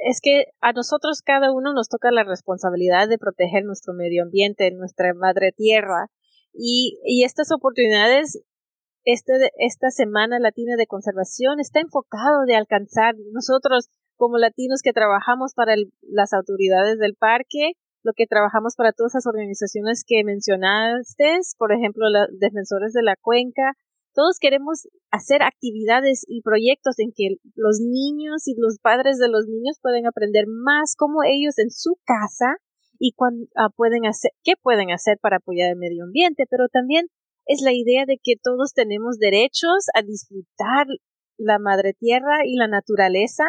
es 0.05 0.19
que 0.21 0.45
a 0.61 0.73
nosotros 0.73 1.21
cada 1.21 1.51
uno 1.51 1.73
nos 1.73 1.89
toca 1.89 2.11
la 2.11 2.23
responsabilidad 2.23 3.07
de 3.07 3.17
proteger 3.17 3.63
nuestro 3.65 3.93
medio 3.93 4.23
ambiente, 4.23 4.71
nuestra 4.71 5.13
madre 5.13 5.51
tierra. 5.51 6.07
Y, 6.53 6.99
y 7.03 7.23
estas 7.23 7.51
oportunidades, 7.51 8.41
este, 9.03 9.33
esta 9.57 9.91
Semana 9.91 10.39
Latina 10.39 10.75
de 10.75 10.87
Conservación 10.87 11.59
está 11.59 11.79
enfocado 11.79 12.45
de 12.47 12.55
alcanzar 12.55 13.15
nosotros 13.31 13.89
como 14.15 14.37
latinos 14.37 14.81
que 14.81 14.93
trabajamos 14.93 15.53
para 15.53 15.75
las 16.01 16.33
autoridades 16.33 16.97
del 16.97 17.15
parque, 17.15 17.73
lo 18.03 18.13
que 18.15 18.27
trabajamos 18.27 18.75
para 18.75 18.93
todas 18.93 19.13
esas 19.13 19.27
organizaciones 19.27 20.03
que 20.05 20.23
mencionaste, 20.23 21.39
por 21.57 21.73
ejemplo, 21.73 22.09
los 22.09 22.27
defensores 22.39 22.93
de 22.93 23.03
la 23.03 23.15
cuenca, 23.21 23.73
todos 24.13 24.37
queremos 24.39 24.87
hacer 25.11 25.43
actividades 25.43 26.25
y 26.27 26.41
proyectos 26.41 26.99
en 26.99 27.11
que 27.15 27.37
los 27.55 27.79
niños 27.79 28.47
y 28.47 28.55
los 28.57 28.79
padres 28.79 29.17
de 29.17 29.29
los 29.29 29.45
niños 29.47 29.77
pueden 29.81 30.07
aprender 30.07 30.45
más 30.47 30.95
cómo 30.97 31.23
ellos 31.23 31.57
en 31.57 31.69
su 31.69 31.95
casa 32.05 32.57
y 32.99 33.13
ah, 33.55 33.69
pueden 33.75 34.05
hacer, 34.05 34.31
qué 34.43 34.53
pueden 34.61 34.91
hacer 34.91 35.17
para 35.21 35.37
apoyar 35.37 35.71
el 35.71 35.77
medio 35.77 36.03
ambiente, 36.03 36.45
pero 36.49 36.67
también 36.67 37.07
es 37.45 37.61
la 37.61 37.71
idea 37.73 38.05
de 38.05 38.19
que 38.21 38.35
todos 38.41 38.73
tenemos 38.73 39.17
derechos 39.17 39.87
a 39.95 40.01
disfrutar 40.01 40.87
la 41.37 41.57
madre 41.57 41.93
tierra 41.93 42.45
y 42.45 42.57
la 42.57 42.67
naturaleza. 42.67 43.45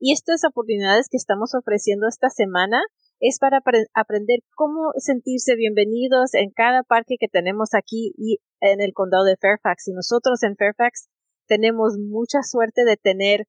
Y 0.00 0.12
estas 0.12 0.42
oportunidades 0.44 1.08
que 1.08 1.18
estamos 1.18 1.54
ofreciendo 1.54 2.08
esta 2.08 2.30
semana 2.30 2.82
es 3.26 3.38
para 3.38 3.62
aprender 3.94 4.40
cómo 4.54 4.92
sentirse 4.98 5.56
bienvenidos 5.56 6.34
en 6.34 6.50
cada 6.50 6.82
parque 6.82 7.16
que 7.18 7.26
tenemos 7.26 7.70
aquí 7.72 8.12
y 8.18 8.36
en 8.60 8.82
el 8.82 8.92
condado 8.92 9.24
de 9.24 9.38
Fairfax. 9.38 9.88
Y 9.88 9.94
nosotros 9.94 10.42
en 10.42 10.56
Fairfax 10.56 11.08
tenemos 11.46 11.96
mucha 11.98 12.42
suerte 12.42 12.84
de 12.84 12.98
tener 12.98 13.46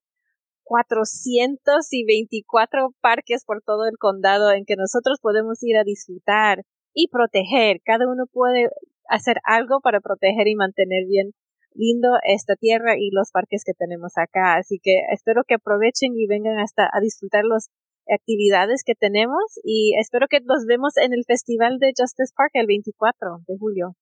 424 0.63 2.95
parques 3.01 3.43
por 3.43 3.61
todo 3.63 3.85
el 3.85 3.97
condado 3.97 4.53
en 4.53 4.63
que 4.63 4.77
nosotros 4.77 5.19
podemos 5.21 5.61
ir 5.61 5.75
a 5.75 5.83
disfrutar 5.83 6.63
y 6.93 7.09
proteger. 7.09 7.81
Cada 7.83 8.09
uno 8.09 8.27
puede 8.31 8.69
hacer 9.09 9.41
algo 9.43 9.81
para 9.81 9.99
proteger 9.99 10.47
y 10.47 10.55
mantener 10.55 11.05
bien 11.05 11.33
lindo 11.73 12.11
esta 12.23 12.55
tierra 12.55 12.95
y 12.97 13.09
los 13.11 13.31
parques 13.31 13.65
que 13.65 13.73
tenemos 13.73 14.13
acá. 14.15 14.55
Así 14.55 14.79
que 14.81 15.01
espero 15.11 15.43
que 15.45 15.55
aprovechen 15.55 16.15
y 16.15 16.27
vengan 16.27 16.59
hasta 16.59 16.89
a 16.93 17.01
disfrutar 17.01 17.43
los 17.43 17.67
actividades 18.13 18.83
que 18.85 18.95
tenemos 18.95 19.43
y 19.63 19.93
espero 19.99 20.27
que 20.29 20.39
nos 20.41 20.65
vemos 20.67 20.97
en 20.97 21.13
el 21.13 21.23
Festival 21.25 21.77
de 21.79 21.93
Justice 21.97 22.33
Park 22.35 22.51
el 22.53 22.67
24 22.67 23.43
de 23.47 23.57
julio. 23.57 23.95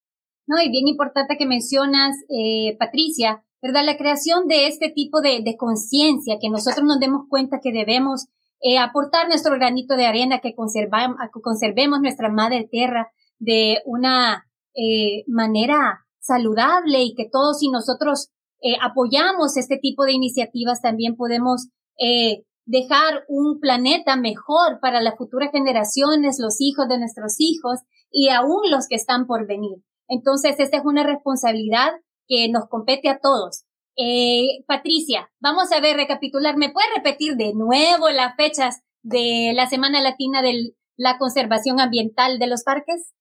No, 0.46 0.62
y 0.62 0.70
bien 0.70 0.88
importante 0.88 1.38
que 1.38 1.46
mencionas, 1.46 2.16
eh, 2.30 2.76
Patricia, 2.78 3.44
¿verdad? 3.62 3.86
La 3.86 3.98
creación 3.98 4.48
de 4.48 4.68
este 4.68 4.90
tipo 4.90 5.22
de, 5.22 5.42
de 5.44 5.56
conciencia, 5.56 6.38
que 6.42 6.50
nosotros 6.50 6.86
nos 6.86 7.00
demos 7.00 7.28
cuenta 7.30 7.60
que 7.62 7.72
debemos 7.72 8.28
eh, 8.62 8.78
aportar 8.78 9.28
nuestro 9.28 9.54
granito 9.56 9.96
de 9.96 10.06
arena, 10.06 10.40
que 10.40 10.56
conservamos, 10.56 11.18
conservemos 11.42 12.02
nuestra 12.02 12.30
madre 12.30 12.68
tierra 12.70 13.12
de 13.40 13.80
una 13.86 14.46
eh, 14.76 15.24
manera 15.28 16.06
saludable 16.20 17.04
y 17.04 17.14
que 17.14 17.30
todos 17.30 17.62
y 17.62 17.70
nosotros 17.70 18.30
eh, 18.62 18.76
apoyamos 18.82 19.58
este 19.58 19.78
tipo 19.78 20.06
de 20.06 20.14
iniciativas 20.14 20.82
también 20.82 21.18
podemos 21.18 21.68
eh, 22.00 22.44
dejar 22.66 23.24
un 23.28 23.60
planeta 23.60 24.16
mejor 24.16 24.80
para 24.82 25.02
las 25.02 25.18
futuras 25.18 25.50
generaciones, 25.52 26.40
los 26.40 26.56
hijos 26.60 26.88
de 26.88 27.00
nuestros 27.00 27.36
hijos 27.40 27.80
y 28.12 28.30
aún 28.30 28.70
los 28.70 28.88
que 28.88 28.96
están 28.96 29.26
por 29.26 29.48
venir. 29.48 29.78
Entonces, 30.08 30.56
esta 30.60 30.78
es 30.78 30.86
una 30.86 31.04
responsabilidad 31.04 31.92
que 32.28 32.50
nos 32.50 32.68
compete 32.70 33.10
a 33.10 33.20
todos. 33.20 33.66
Eh, 33.96 34.64
Patricia, 34.68 35.30
vamos 35.40 35.72
a 35.72 35.80
ver, 35.80 35.96
recapitular, 35.98 36.58
¿me 36.58 36.72
puedes 36.72 36.90
repetir 36.96 37.36
de 37.36 37.54
nuevo 37.54 38.10
las 38.10 38.36
fechas 38.36 38.82
de 39.04 39.52
la 39.56 39.68
Semana 39.68 40.02
Latina 40.02 40.42
de 40.42 40.74
la 40.96 41.18
Conservación 41.18 41.80
Ambiental 41.80 42.40
de 42.40 42.48
los 42.48 42.64
Parques? 42.64 43.14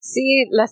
Sí, 0.00 0.46
la, 0.50 0.66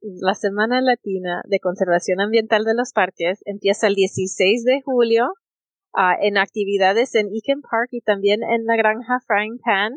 la 0.00 0.34
Semana 0.34 0.80
Latina 0.80 1.42
de 1.46 1.60
Conservación 1.60 2.20
Ambiental 2.20 2.64
de 2.64 2.74
los 2.74 2.92
Parques 2.92 3.40
empieza 3.46 3.86
el 3.86 3.94
16 3.94 4.64
de 4.64 4.82
julio 4.84 5.28
uh, 5.94 6.16
en 6.20 6.38
actividades 6.38 7.14
en 7.14 7.28
Eakin 7.28 7.62
Park 7.62 7.88
y 7.92 8.00
también 8.00 8.42
en 8.42 8.64
la 8.66 8.76
granja 8.76 9.20
Frying 9.26 9.58
Pan. 9.58 9.94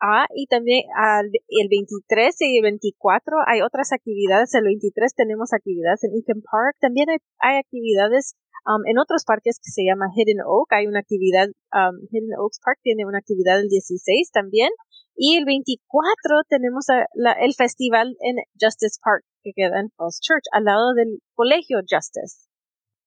Ah, 0.00 0.26
y 0.32 0.46
también 0.46 0.82
al 0.94 1.26
el 1.26 1.68
23 1.68 2.36
y 2.40 2.58
el 2.58 2.62
24 2.62 3.38
hay 3.46 3.62
otras 3.62 3.92
actividades. 3.92 4.54
El 4.54 4.64
23 4.64 5.14
tenemos 5.14 5.52
actividades 5.52 6.04
en 6.04 6.14
Eakin 6.14 6.42
Park. 6.42 6.76
También 6.80 7.08
hay, 7.10 7.56
actividades 7.58 8.36
um, 8.64 8.86
en 8.86 8.98
otros 8.98 9.24
parques 9.24 9.58
que 9.58 9.72
se 9.72 9.82
llama 9.82 10.06
Hidden 10.14 10.38
Oak. 10.46 10.72
Hay 10.72 10.86
una 10.86 11.00
actividad, 11.00 11.48
um, 11.74 11.98
Hidden 12.10 12.38
Oaks 12.38 12.60
Park 12.64 12.78
tiene 12.82 13.06
una 13.06 13.18
actividad 13.18 13.58
el 13.60 13.68
16 13.68 14.30
también. 14.30 14.70
Y 15.16 15.36
el 15.36 15.44
24 15.44 16.46
tenemos 16.48 16.86
el 16.88 17.54
festival 17.54 18.14
en 18.20 18.36
Justice 18.54 19.00
Park, 19.02 19.24
que 19.42 19.50
queda 19.52 19.80
en 19.80 19.90
Falls 19.96 20.20
Church, 20.22 20.44
al 20.52 20.62
lado 20.62 20.94
del 20.94 21.18
colegio 21.34 21.78
Justice 21.82 22.47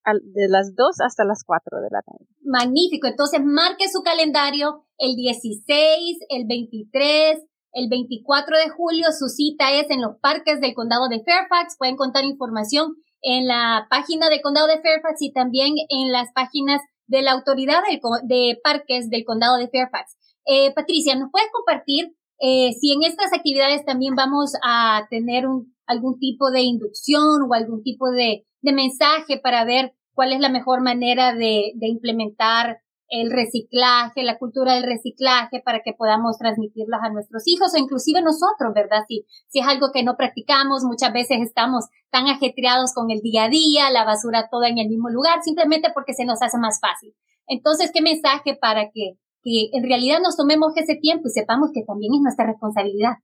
de 0.05 0.47
las 0.49 0.75
2 0.75 1.01
hasta 1.05 1.25
las 1.25 1.43
4 1.45 1.79
de 1.81 1.89
la 1.91 2.01
tarde. 2.01 2.25
Magnífico. 2.43 3.07
Entonces, 3.07 3.41
marque 3.43 3.89
su 3.89 4.01
calendario 4.01 4.85
el 4.97 5.15
16, 5.15 6.17
el 6.29 6.45
23, 6.47 7.39
el 7.73 7.89
24 7.89 8.57
de 8.57 8.69
julio. 8.69 9.07
Su 9.17 9.27
cita 9.27 9.73
es 9.73 9.89
en 9.89 10.01
los 10.01 10.17
parques 10.21 10.59
del 10.59 10.73
condado 10.73 11.07
de 11.07 11.23
Fairfax. 11.23 11.77
Pueden 11.77 11.95
contar 11.95 12.25
información 12.25 12.95
en 13.21 13.47
la 13.47 13.87
página 13.89 14.29
del 14.29 14.41
condado 14.41 14.67
de 14.67 14.81
Fairfax 14.81 15.21
y 15.21 15.31
también 15.31 15.73
en 15.89 16.11
las 16.11 16.31
páginas 16.33 16.81
de 17.07 17.21
la 17.21 17.33
autoridad 17.33 17.81
de 18.23 18.59
parques 18.63 19.09
del 19.09 19.25
condado 19.25 19.57
de 19.57 19.69
Fairfax. 19.69 20.17
Eh, 20.45 20.73
Patricia, 20.73 21.15
¿nos 21.15 21.29
puedes 21.31 21.49
compartir 21.51 22.15
eh, 22.41 22.71
si 22.73 22.91
en 22.91 23.04
estas 23.04 23.32
actividades 23.34 23.86
también 23.86 24.15
vamos 24.15 24.54
a 24.63 25.08
tener 25.10 25.47
un, 25.47 25.73
algún 25.86 26.19
tipo 26.19 26.51
de 26.51 26.62
inducción 26.62 27.43
o 27.49 27.54
algún 27.54 27.84
tipo 27.84 28.12
de 28.12 28.45
de 28.62 28.73
mensaje 28.73 29.39
para 29.39 29.65
ver 29.65 29.93
cuál 30.13 30.34
es 30.34 30.39
la 30.39 30.49
mejor 30.49 30.82
manera 30.82 31.34
de, 31.34 31.73
de 31.75 31.88
implementar 31.88 32.82
el 33.10 33.30
reciclaje, 33.30 34.23
la 34.23 34.38
cultura 34.38 34.75
del 34.75 34.84
reciclaje 34.84 35.62
para 35.65 35.82
que 35.84 35.91
podamos 35.91 36.38
transmitirlas 36.38 37.01
a 37.04 37.10
nuestros 37.10 37.43
hijos 37.45 37.73
o 37.73 37.77
inclusive 37.77 38.21
nosotros, 38.21 38.73
¿verdad? 38.73 39.04
Si, 39.08 39.25
si 39.49 39.60
es 39.60 39.67
algo 39.67 39.91
que 39.93 40.04
no 40.04 40.15
practicamos, 40.15 40.84
muchas 40.86 41.12
veces 41.12 41.39
estamos 41.41 41.88
tan 42.10 42.27
ajetreados 42.27 42.93
con 42.93 43.12
el 43.12 43.19
día 43.19 43.45
a 43.45 43.49
día, 43.49 43.91
la 43.91 44.06
basura 44.06 44.47
toda 44.49 44.69
en 44.69 44.77
el 44.77 44.88
mismo 44.88 45.10
lugar, 45.10 45.43
simplemente 45.43 45.89
porque 45.93 46.13
se 46.13 46.23
nos 46.23 46.41
hace 46.41 46.58
más 46.58 46.80
fácil. 46.80 47.13
Entonces, 47.47 47.91
¿qué 47.93 48.01
mensaje 48.01 48.56
para 48.56 48.91
que, 48.91 49.17
que 49.43 49.69
en 49.73 49.84
realidad 49.84 50.19
nos 50.21 50.38
tomemos 50.38 50.73
ese 50.77 50.95
tiempo 50.95 51.27
y 51.27 51.32
sepamos 51.32 51.71
que 51.73 51.84
también 51.84 52.13
es 52.13 52.21
nuestra 52.21 52.45
responsabilidad? 52.47 53.17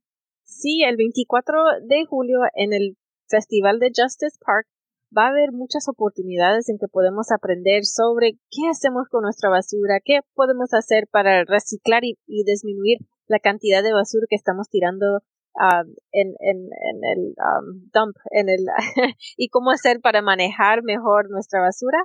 Sí, 0.43 0.83
el 0.83 0.97
24 0.97 1.57
de 1.87 2.05
julio 2.05 2.39
en 2.55 2.73
el 2.73 2.97
Festival 3.27 3.79
de 3.79 3.91
Justice 3.95 4.37
Park 4.45 4.67
va 5.15 5.25
a 5.25 5.29
haber 5.29 5.51
muchas 5.51 5.87
oportunidades 5.87 6.69
en 6.69 6.77
que 6.77 6.87
podemos 6.87 7.31
aprender 7.31 7.85
sobre 7.85 8.33
qué 8.49 8.67
hacemos 8.69 9.07
con 9.09 9.23
nuestra 9.23 9.49
basura, 9.49 9.99
qué 10.03 10.19
podemos 10.33 10.73
hacer 10.73 11.07
para 11.11 11.43
reciclar 11.45 12.03
y, 12.03 12.17
disminuir 12.27 12.99
la 13.27 13.39
cantidad 13.39 13.83
de 13.83 13.93
basura 13.93 14.25
que 14.29 14.35
estamos 14.35 14.69
tirando 14.69 15.19
um, 15.55 15.87
en, 16.11 16.29
en, 16.39 16.57
en, 16.57 17.03
el 17.03 17.35
um, 17.37 17.89
dump, 17.93 18.15
en 18.31 18.49
el 18.49 18.65
y 19.37 19.49
cómo 19.49 19.71
hacer 19.71 19.99
para 20.01 20.21
manejar 20.21 20.83
mejor 20.83 21.29
nuestra 21.29 21.61
basura. 21.61 21.99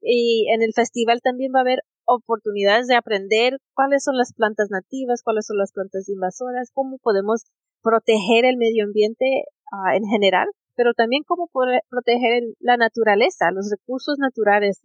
Y 0.00 0.48
en 0.52 0.62
el 0.62 0.72
festival 0.74 1.20
también 1.22 1.52
va 1.54 1.60
a 1.60 1.62
haber 1.62 1.80
oportunidades 2.06 2.86
de 2.86 2.96
aprender 2.96 3.58
cuáles 3.74 4.04
son 4.04 4.16
las 4.16 4.32
plantas 4.32 4.68
nativas, 4.70 5.22
cuáles 5.22 5.46
son 5.46 5.58
las 5.58 5.72
plantas 5.72 6.08
invasoras, 6.08 6.70
cómo 6.72 6.98
podemos 6.98 7.44
proteger 7.82 8.44
el 8.44 8.56
medio 8.56 8.84
ambiente 8.84 9.24
uh, 9.72 9.96
en 9.96 10.04
general 10.04 10.48
pero 10.76 10.92
también 10.92 11.22
cómo 11.24 11.46
poder 11.52 11.82
proteger 11.88 12.42
la 12.58 12.76
naturaleza, 12.76 13.52
los 13.52 13.70
recursos 13.70 14.16
naturales, 14.18 14.80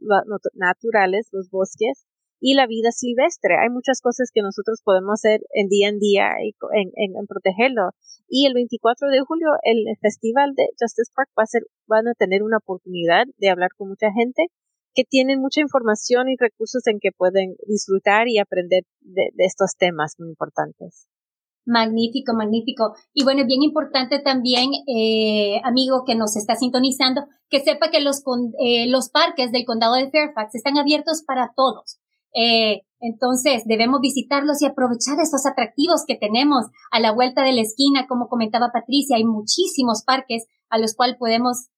naturales, 0.54 1.30
los 1.32 1.50
bosques, 1.50 2.06
y 2.42 2.54
la 2.54 2.68
vida 2.68 2.92
silvestre. 2.92 3.56
Hay 3.60 3.70
muchas 3.70 4.02
cosas 4.02 4.32
que 4.34 4.42
nosotros 4.42 4.82
podemos 4.84 5.20
hacer 5.20 5.42
en 5.52 5.68
día 5.68 5.90
en 5.90 6.00
día 6.00 6.32
y 6.42 6.56
en, 6.74 6.92
en, 6.96 7.28
protegerlo. 7.28 7.92
Y 8.28 8.48
el 8.48 8.54
24 8.54 9.10
de 9.10 9.20
julio 9.22 9.50
el 9.64 9.84
festival 10.02 10.54
de 10.56 10.68
Justice 10.80 11.12
Park 11.14 11.30
va 11.38 11.44
a 11.44 11.48
ser, 11.48 11.64
van 11.88 12.08
a 12.08 12.14
tener 12.14 12.44
una 12.44 12.58
oportunidad 12.58 13.26
de 13.38 13.50
hablar 13.50 13.72
con 13.78 13.90
mucha 13.90 14.12
gente 14.12 14.48
que 15.00 15.06
tienen 15.10 15.40
mucha 15.40 15.62
información 15.62 16.28
y 16.28 16.36
recursos 16.38 16.86
en 16.88 17.00
que 17.00 17.12
pueden 17.16 17.56
disfrutar 17.66 18.28
y 18.28 18.38
aprender 18.38 18.84
de, 19.00 19.32
estos 19.38 19.78
temas 19.78 20.16
muy 20.20 20.28
importantes. 20.28 21.08
Magnífico, 21.66 22.34
magnífico. 22.34 22.96
Y 23.14 23.24
bueno, 23.24 23.46
bien 23.46 23.64
importante 23.64 24.20
también, 24.20 24.72
eh, 24.88 25.62
amigo 25.64 26.04
que 26.06 26.16
nos 26.16 26.36
está 26.36 26.56
sintonizando, 26.56 27.22
que 27.50 27.62
sepa 27.62 27.92
que 27.92 28.02
los, 28.02 28.24
eh, 28.62 28.88
los 28.88 29.10
parques 29.10 29.54
del 29.54 29.64
condado 29.64 29.96
de 29.96 30.12
Fairfax 30.12 30.56
están 30.56 30.78
abiertos 30.78 31.24
para 31.26 31.54
todos. 31.56 32.00
Eh, 32.36 32.82
entonces, 33.00 33.64
debemos 33.66 34.02
visitarlos 34.02 34.62
y 34.62 34.66
aprovechar 34.66 35.18
estos 35.22 35.46
atractivos 35.46 36.04
que 36.06 36.18
tenemos 36.18 36.66
a 36.92 37.00
la 37.00 37.14
vuelta 37.14 37.44
de 37.44 37.54
la 37.54 37.62
esquina. 37.62 38.06
Como 38.06 38.28
comentaba 38.28 38.72
Patricia, 38.74 39.16
hay 39.16 39.24
muchísimos 39.24 40.04
parques 40.04 40.44
a 40.70 40.78
los 40.78 40.94
cuales 40.94 41.16
podemos 41.18 41.70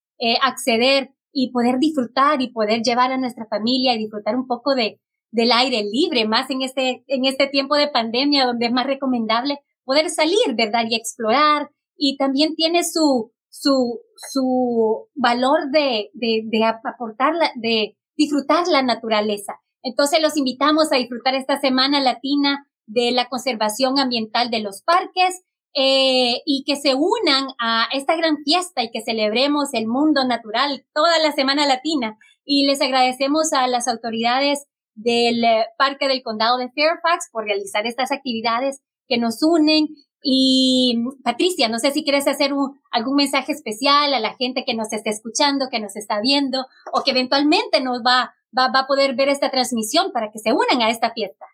acceder 0.42 1.10
y 1.32 1.50
poder 1.50 1.78
disfrutar 1.78 2.42
y 2.42 2.52
poder 2.52 2.82
llevar 2.82 3.12
a 3.12 3.18
nuestra 3.18 3.46
familia 3.46 3.94
y 3.94 3.98
disfrutar 3.98 4.36
un 4.36 4.46
poco 4.46 4.74
de, 4.74 5.00
del 5.30 5.50
aire 5.52 5.82
libre, 5.82 6.26
más 6.26 6.50
en 6.50 6.62
este, 6.62 7.04
en 7.06 7.24
este 7.24 7.46
tiempo 7.46 7.76
de 7.76 7.88
pandemia 7.88 8.46
donde 8.46 8.66
es 8.66 8.72
más 8.72 8.86
recomendable 8.86 9.58
poder 9.84 10.10
salir, 10.10 10.54
¿verdad? 10.56 10.84
Y 10.88 10.94
explorar. 10.94 11.70
Y 11.96 12.16
también 12.16 12.54
tiene 12.54 12.84
su, 12.84 13.32
su, 13.48 14.00
su 14.30 15.08
valor 15.14 15.70
de, 15.72 16.10
de, 16.14 16.42
de 16.44 16.64
aportar, 16.64 17.34
de 17.56 17.96
disfrutar 18.16 18.66
la 18.68 18.82
naturaleza. 18.82 19.54
Entonces 19.82 20.20
los 20.22 20.36
invitamos 20.36 20.92
a 20.92 20.96
disfrutar 20.96 21.34
esta 21.34 21.58
semana 21.58 22.00
latina 22.00 22.66
de 22.86 23.10
la 23.12 23.28
conservación 23.28 23.98
ambiental 23.98 24.50
de 24.50 24.60
los 24.60 24.82
parques 24.82 25.42
eh, 25.74 26.42
y 26.44 26.64
que 26.64 26.76
se 26.76 26.94
unan 26.94 27.48
a 27.58 27.86
esta 27.92 28.16
gran 28.16 28.38
fiesta 28.44 28.82
y 28.82 28.90
que 28.90 29.00
celebremos 29.00 29.72
el 29.72 29.86
mundo 29.86 30.24
natural 30.24 30.84
toda 30.94 31.18
la 31.18 31.32
semana 31.32 31.66
latina. 31.66 32.18
Y 32.44 32.66
les 32.66 32.80
agradecemos 32.80 33.52
a 33.52 33.66
las 33.66 33.88
autoridades 33.88 34.66
del 34.94 35.44
eh, 35.44 35.66
Parque 35.78 36.08
del 36.08 36.22
Condado 36.22 36.58
de 36.58 36.70
Fairfax 36.70 37.30
por 37.32 37.44
realizar 37.44 37.86
estas 37.86 38.12
actividades 38.12 38.82
que 39.08 39.18
nos 39.18 39.42
unen. 39.42 39.88
Y 40.22 41.02
Patricia, 41.24 41.68
no 41.68 41.78
sé 41.78 41.90
si 41.90 42.04
quieres 42.04 42.28
hacer 42.28 42.52
un, 42.52 42.78
algún 42.90 43.16
mensaje 43.16 43.52
especial 43.52 44.14
a 44.14 44.20
la 44.20 44.34
gente 44.34 44.64
que 44.64 44.74
nos 44.74 44.92
está 44.92 45.10
escuchando, 45.10 45.68
que 45.70 45.80
nos 45.80 45.96
está 45.96 46.20
viendo 46.20 46.66
o 46.92 47.02
que 47.02 47.10
eventualmente 47.10 47.80
nos 47.80 48.02
va 48.06 48.34
va, 48.56 48.68
va 48.68 48.80
a 48.80 48.86
poder 48.86 49.14
ver 49.14 49.28
esta 49.28 49.50
transmisión 49.50 50.12
para 50.12 50.30
que 50.30 50.38
se 50.38 50.52
unan 50.52 50.82
a 50.82 50.90
esta 50.90 51.12
fiesta. 51.12 51.46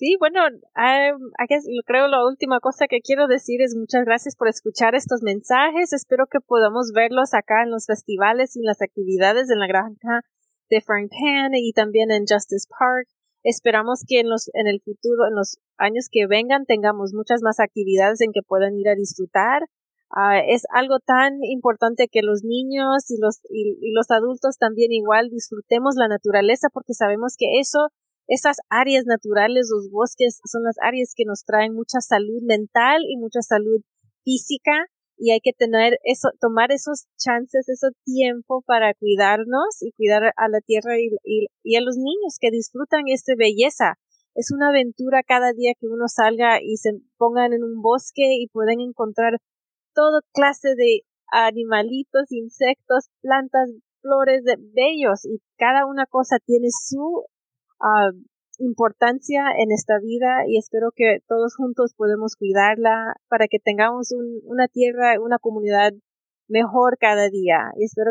Sí, 0.00 0.16
bueno, 0.18 0.40
um, 0.46 1.30
creo 1.84 2.08
la 2.08 2.24
última 2.24 2.58
cosa 2.60 2.86
que 2.88 3.02
quiero 3.02 3.26
decir 3.26 3.60
es 3.60 3.76
muchas 3.76 4.06
gracias 4.06 4.34
por 4.34 4.48
escuchar 4.48 4.94
estos 4.94 5.20
mensajes. 5.22 5.92
Espero 5.92 6.24
que 6.26 6.40
podamos 6.40 6.92
verlos 6.94 7.34
acá 7.34 7.64
en 7.64 7.70
los 7.70 7.84
festivales 7.84 8.56
y 8.56 8.62
las 8.62 8.80
actividades 8.80 9.50
en 9.50 9.58
la 9.58 9.66
granja 9.66 10.22
de 10.70 10.80
Frank 10.80 11.10
y 11.52 11.74
también 11.74 12.10
en 12.12 12.24
Justice 12.26 12.66
Park. 12.70 13.08
Esperamos 13.42 14.02
que 14.08 14.20
en 14.20 14.30
los 14.30 14.48
en 14.54 14.68
el 14.68 14.80
futuro, 14.80 15.28
en 15.28 15.34
los 15.34 15.58
años 15.76 16.08
que 16.10 16.26
vengan, 16.26 16.64
tengamos 16.64 17.12
muchas 17.12 17.42
más 17.42 17.60
actividades 17.60 18.22
en 18.22 18.32
que 18.32 18.40
puedan 18.40 18.78
ir 18.78 18.88
a 18.88 18.94
disfrutar. 18.94 19.64
Ah, 20.08 20.40
es 20.40 20.62
algo 20.72 21.00
tan 21.04 21.44
importante 21.44 22.08
que 22.10 22.22
los 22.22 22.42
niños 22.42 23.10
y 23.10 23.20
los, 23.20 23.40
y, 23.50 23.92
los 23.92 24.10
adultos 24.10 24.56
también 24.56 24.92
igual 24.92 25.28
disfrutemos 25.28 25.96
la 25.96 26.08
naturaleza 26.08 26.68
porque 26.72 26.94
sabemos 26.94 27.34
que 27.36 27.60
eso, 27.60 27.90
esas 28.30 28.58
áreas 28.68 29.06
naturales, 29.06 29.68
los 29.74 29.90
bosques, 29.90 30.40
son 30.44 30.62
las 30.62 30.76
áreas 30.80 31.14
que 31.16 31.24
nos 31.24 31.44
traen 31.44 31.74
mucha 31.74 32.00
salud 32.00 32.40
mental 32.42 33.02
y 33.08 33.16
mucha 33.16 33.42
salud 33.42 33.82
física 34.22 34.86
y 35.18 35.32
hay 35.32 35.40
que 35.40 35.52
tener 35.52 35.98
eso, 36.04 36.28
tomar 36.40 36.70
esos 36.70 37.06
chances, 37.18 37.68
ese 37.68 37.88
tiempo 38.04 38.62
para 38.62 38.94
cuidarnos 38.94 39.82
y 39.82 39.90
cuidar 39.92 40.32
a 40.36 40.48
la 40.48 40.60
tierra 40.60 40.94
y, 40.98 41.76
a 41.76 41.80
los 41.80 41.96
niños 41.96 42.38
que 42.40 42.52
disfrutan 42.52 43.02
esta 43.08 43.32
belleza. 43.36 43.98
Es 44.36 44.52
una 44.52 44.68
aventura 44.68 45.24
cada 45.26 45.52
día 45.52 45.72
que 45.78 45.88
uno 45.88 46.06
salga 46.06 46.62
y 46.62 46.76
se 46.76 46.90
pongan 47.18 47.52
en 47.52 47.64
un 47.64 47.82
bosque 47.82 48.36
y 48.38 48.46
pueden 48.46 48.80
encontrar 48.80 49.38
toda 49.92 50.20
clase 50.32 50.76
de 50.76 51.00
animalitos, 51.32 52.30
insectos, 52.30 53.10
plantas, 53.22 53.70
flores, 54.02 54.44
de 54.44 54.54
bellos 54.56 55.24
y 55.24 55.42
cada 55.58 55.84
una 55.84 56.06
cosa 56.06 56.38
tiene 56.46 56.68
su 56.70 57.26
importancia 58.58 59.42
en 59.58 59.72
esta 59.72 59.98
vida 59.98 60.44
y 60.46 60.58
espero 60.58 60.90
que 60.94 61.18
todos 61.26 61.56
juntos 61.56 61.94
podemos 61.96 62.36
cuidarla 62.36 63.14
para 63.28 63.46
que 63.48 63.58
tengamos 63.58 64.08
una 64.44 64.68
tierra, 64.68 65.20
una 65.20 65.38
comunidad 65.38 65.92
mejor 66.48 66.98
cada 66.98 67.30
día 67.30 67.72
y 67.78 67.84
espero 67.84 68.10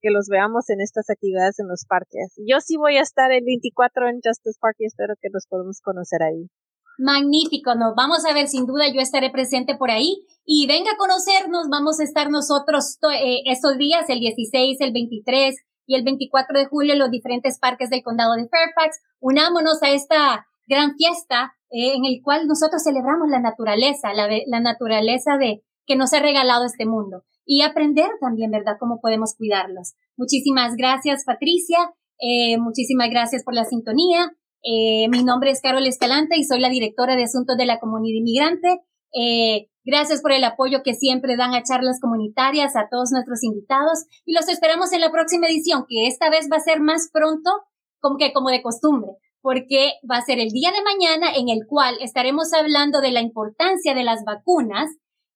que 0.00 0.10
los 0.10 0.28
veamos 0.28 0.70
en 0.70 0.80
estas 0.80 1.10
actividades 1.10 1.58
en 1.58 1.68
los 1.68 1.84
parques. 1.86 2.32
Yo 2.46 2.60
sí 2.60 2.76
voy 2.76 2.96
a 2.96 3.02
estar 3.02 3.32
el 3.32 3.44
24 3.44 4.08
en 4.08 4.20
Justice 4.24 4.58
Park 4.60 4.76
y 4.78 4.86
espero 4.86 5.14
que 5.20 5.28
nos 5.30 5.46
podamos 5.46 5.80
conocer 5.80 6.22
ahí. 6.22 6.48
Magnífico, 6.98 7.74
nos 7.74 7.94
vamos 7.96 8.24
a 8.24 8.34
ver 8.34 8.48
sin 8.48 8.66
duda, 8.66 8.84
yo 8.92 9.00
estaré 9.00 9.30
presente 9.30 9.76
por 9.76 9.90
ahí 9.90 10.24
y 10.44 10.66
venga 10.66 10.92
a 10.92 10.96
conocernos, 10.96 11.68
vamos 11.70 12.00
a 12.00 12.04
estar 12.04 12.30
nosotros 12.30 12.98
eh, 13.12 13.42
estos 13.46 13.76
días, 13.78 14.08
el 14.08 14.20
16, 14.20 14.80
el 14.80 14.92
23 14.92 15.56
y 15.86 15.96
el 15.96 16.04
24 16.04 16.58
de 16.58 16.66
julio 16.66 16.92
en 16.92 16.98
los 16.98 17.10
diferentes 17.10 17.58
parques 17.58 17.90
del 17.90 18.02
condado 18.02 18.34
de 18.34 18.48
Fairfax. 18.48 19.00
Unámonos 19.20 19.82
a 19.82 19.90
esta 19.90 20.46
gran 20.66 20.96
fiesta 20.96 21.54
eh, 21.70 21.94
en 21.94 22.04
el 22.04 22.20
cual 22.22 22.46
nosotros 22.46 22.82
celebramos 22.82 23.28
la 23.28 23.40
naturaleza, 23.40 24.12
la, 24.14 24.28
la 24.46 24.60
naturaleza 24.60 25.36
de 25.38 25.62
que 25.86 25.96
nos 25.96 26.12
ha 26.12 26.20
regalado 26.20 26.64
este 26.64 26.86
mundo 26.86 27.24
y 27.44 27.62
aprender 27.62 28.08
también, 28.20 28.50
¿verdad?, 28.50 28.76
cómo 28.78 29.00
podemos 29.00 29.34
cuidarlos. 29.36 29.94
Muchísimas 30.16 30.76
gracias, 30.76 31.24
Patricia. 31.24 31.78
Eh, 32.20 32.56
muchísimas 32.58 33.10
gracias 33.10 33.42
por 33.42 33.54
la 33.54 33.64
sintonía. 33.64 34.30
Eh, 34.62 35.08
mi 35.08 35.24
nombre 35.24 35.50
es 35.50 35.60
Carol 35.60 35.86
Escalante 35.86 36.36
y 36.36 36.44
soy 36.44 36.60
la 36.60 36.68
directora 36.68 37.16
de 37.16 37.24
Asuntos 37.24 37.56
de 37.56 37.66
la 37.66 37.80
Comunidad 37.80 38.18
Inmigrante. 38.18 38.80
Eh, 39.12 39.68
gracias 39.84 40.22
por 40.22 40.32
el 40.32 40.44
apoyo 40.44 40.82
que 40.82 40.94
siempre 40.94 41.36
dan 41.36 41.54
a 41.54 41.62
charlas 41.62 42.00
comunitarias 42.00 42.76
a 42.76 42.88
todos 42.90 43.10
nuestros 43.12 43.42
invitados 43.42 44.04
y 44.24 44.34
los 44.34 44.48
esperamos 44.48 44.92
en 44.92 45.00
la 45.00 45.10
próxima 45.10 45.46
edición, 45.46 45.84
que 45.88 46.06
esta 46.06 46.30
vez 46.30 46.48
va 46.50 46.56
a 46.56 46.60
ser 46.60 46.80
más 46.80 47.10
pronto 47.12 47.50
como 48.00 48.16
que 48.16 48.32
como 48.32 48.50
de 48.50 48.62
costumbre, 48.62 49.12
porque 49.40 49.92
va 50.10 50.16
a 50.16 50.24
ser 50.24 50.38
el 50.40 50.48
día 50.48 50.72
de 50.72 50.82
mañana 50.82 51.32
en 51.34 51.48
el 51.48 51.66
cual 51.66 51.96
estaremos 52.00 52.52
hablando 52.52 53.00
de 53.00 53.12
la 53.12 53.20
importancia 53.20 53.94
de 53.94 54.04
las 54.04 54.24
vacunas 54.24 54.90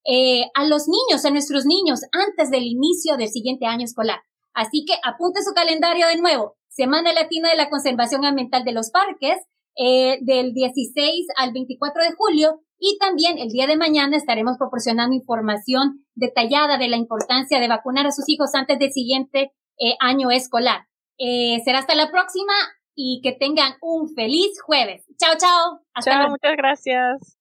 eh, 0.04 0.44
a 0.54 0.64
los 0.64 0.86
niños, 0.88 1.24
a 1.24 1.30
nuestros 1.30 1.64
niños, 1.66 2.00
antes 2.12 2.50
del 2.50 2.64
inicio 2.64 3.16
del 3.16 3.28
siguiente 3.28 3.66
año 3.66 3.84
escolar. 3.84 4.20
Así 4.54 4.84
que 4.86 4.94
apunte 5.04 5.42
su 5.42 5.52
calendario 5.52 6.06
de 6.06 6.16
nuevo. 6.16 6.56
Semana 6.68 7.12
Latina 7.12 7.50
de 7.50 7.56
la 7.56 7.68
Conservación 7.68 8.24
Ambiental 8.24 8.64
de 8.64 8.72
los 8.72 8.90
Parques, 8.90 9.38
eh, 9.76 10.18
del 10.22 10.54
16 10.54 11.26
al 11.36 11.52
24 11.52 12.02
de 12.02 12.12
julio. 12.16 12.62
Y 12.78 12.98
también 12.98 13.38
el 13.38 13.48
día 13.48 13.66
de 13.66 13.76
mañana 13.76 14.16
estaremos 14.16 14.58
proporcionando 14.58 15.14
información 15.14 16.04
detallada 16.14 16.78
de 16.78 16.88
la 16.88 16.96
importancia 16.96 17.60
de 17.60 17.68
vacunar 17.68 18.06
a 18.06 18.12
sus 18.12 18.28
hijos 18.28 18.54
antes 18.54 18.78
del 18.78 18.92
siguiente 18.92 19.52
eh, 19.78 19.96
año 20.00 20.30
escolar. 20.30 20.86
Eh, 21.18 21.60
será 21.64 21.78
hasta 21.78 21.94
la 21.94 22.10
próxima 22.10 22.52
y 22.94 23.20
que 23.22 23.32
tengan 23.32 23.74
un 23.80 24.14
feliz 24.14 24.60
jueves. 24.62 25.04
Chao, 25.18 25.34
chao. 25.38 25.80
Hasta 25.94 26.10
chao, 26.12 26.28
muchas 26.30 26.56
gracias. 26.56 27.36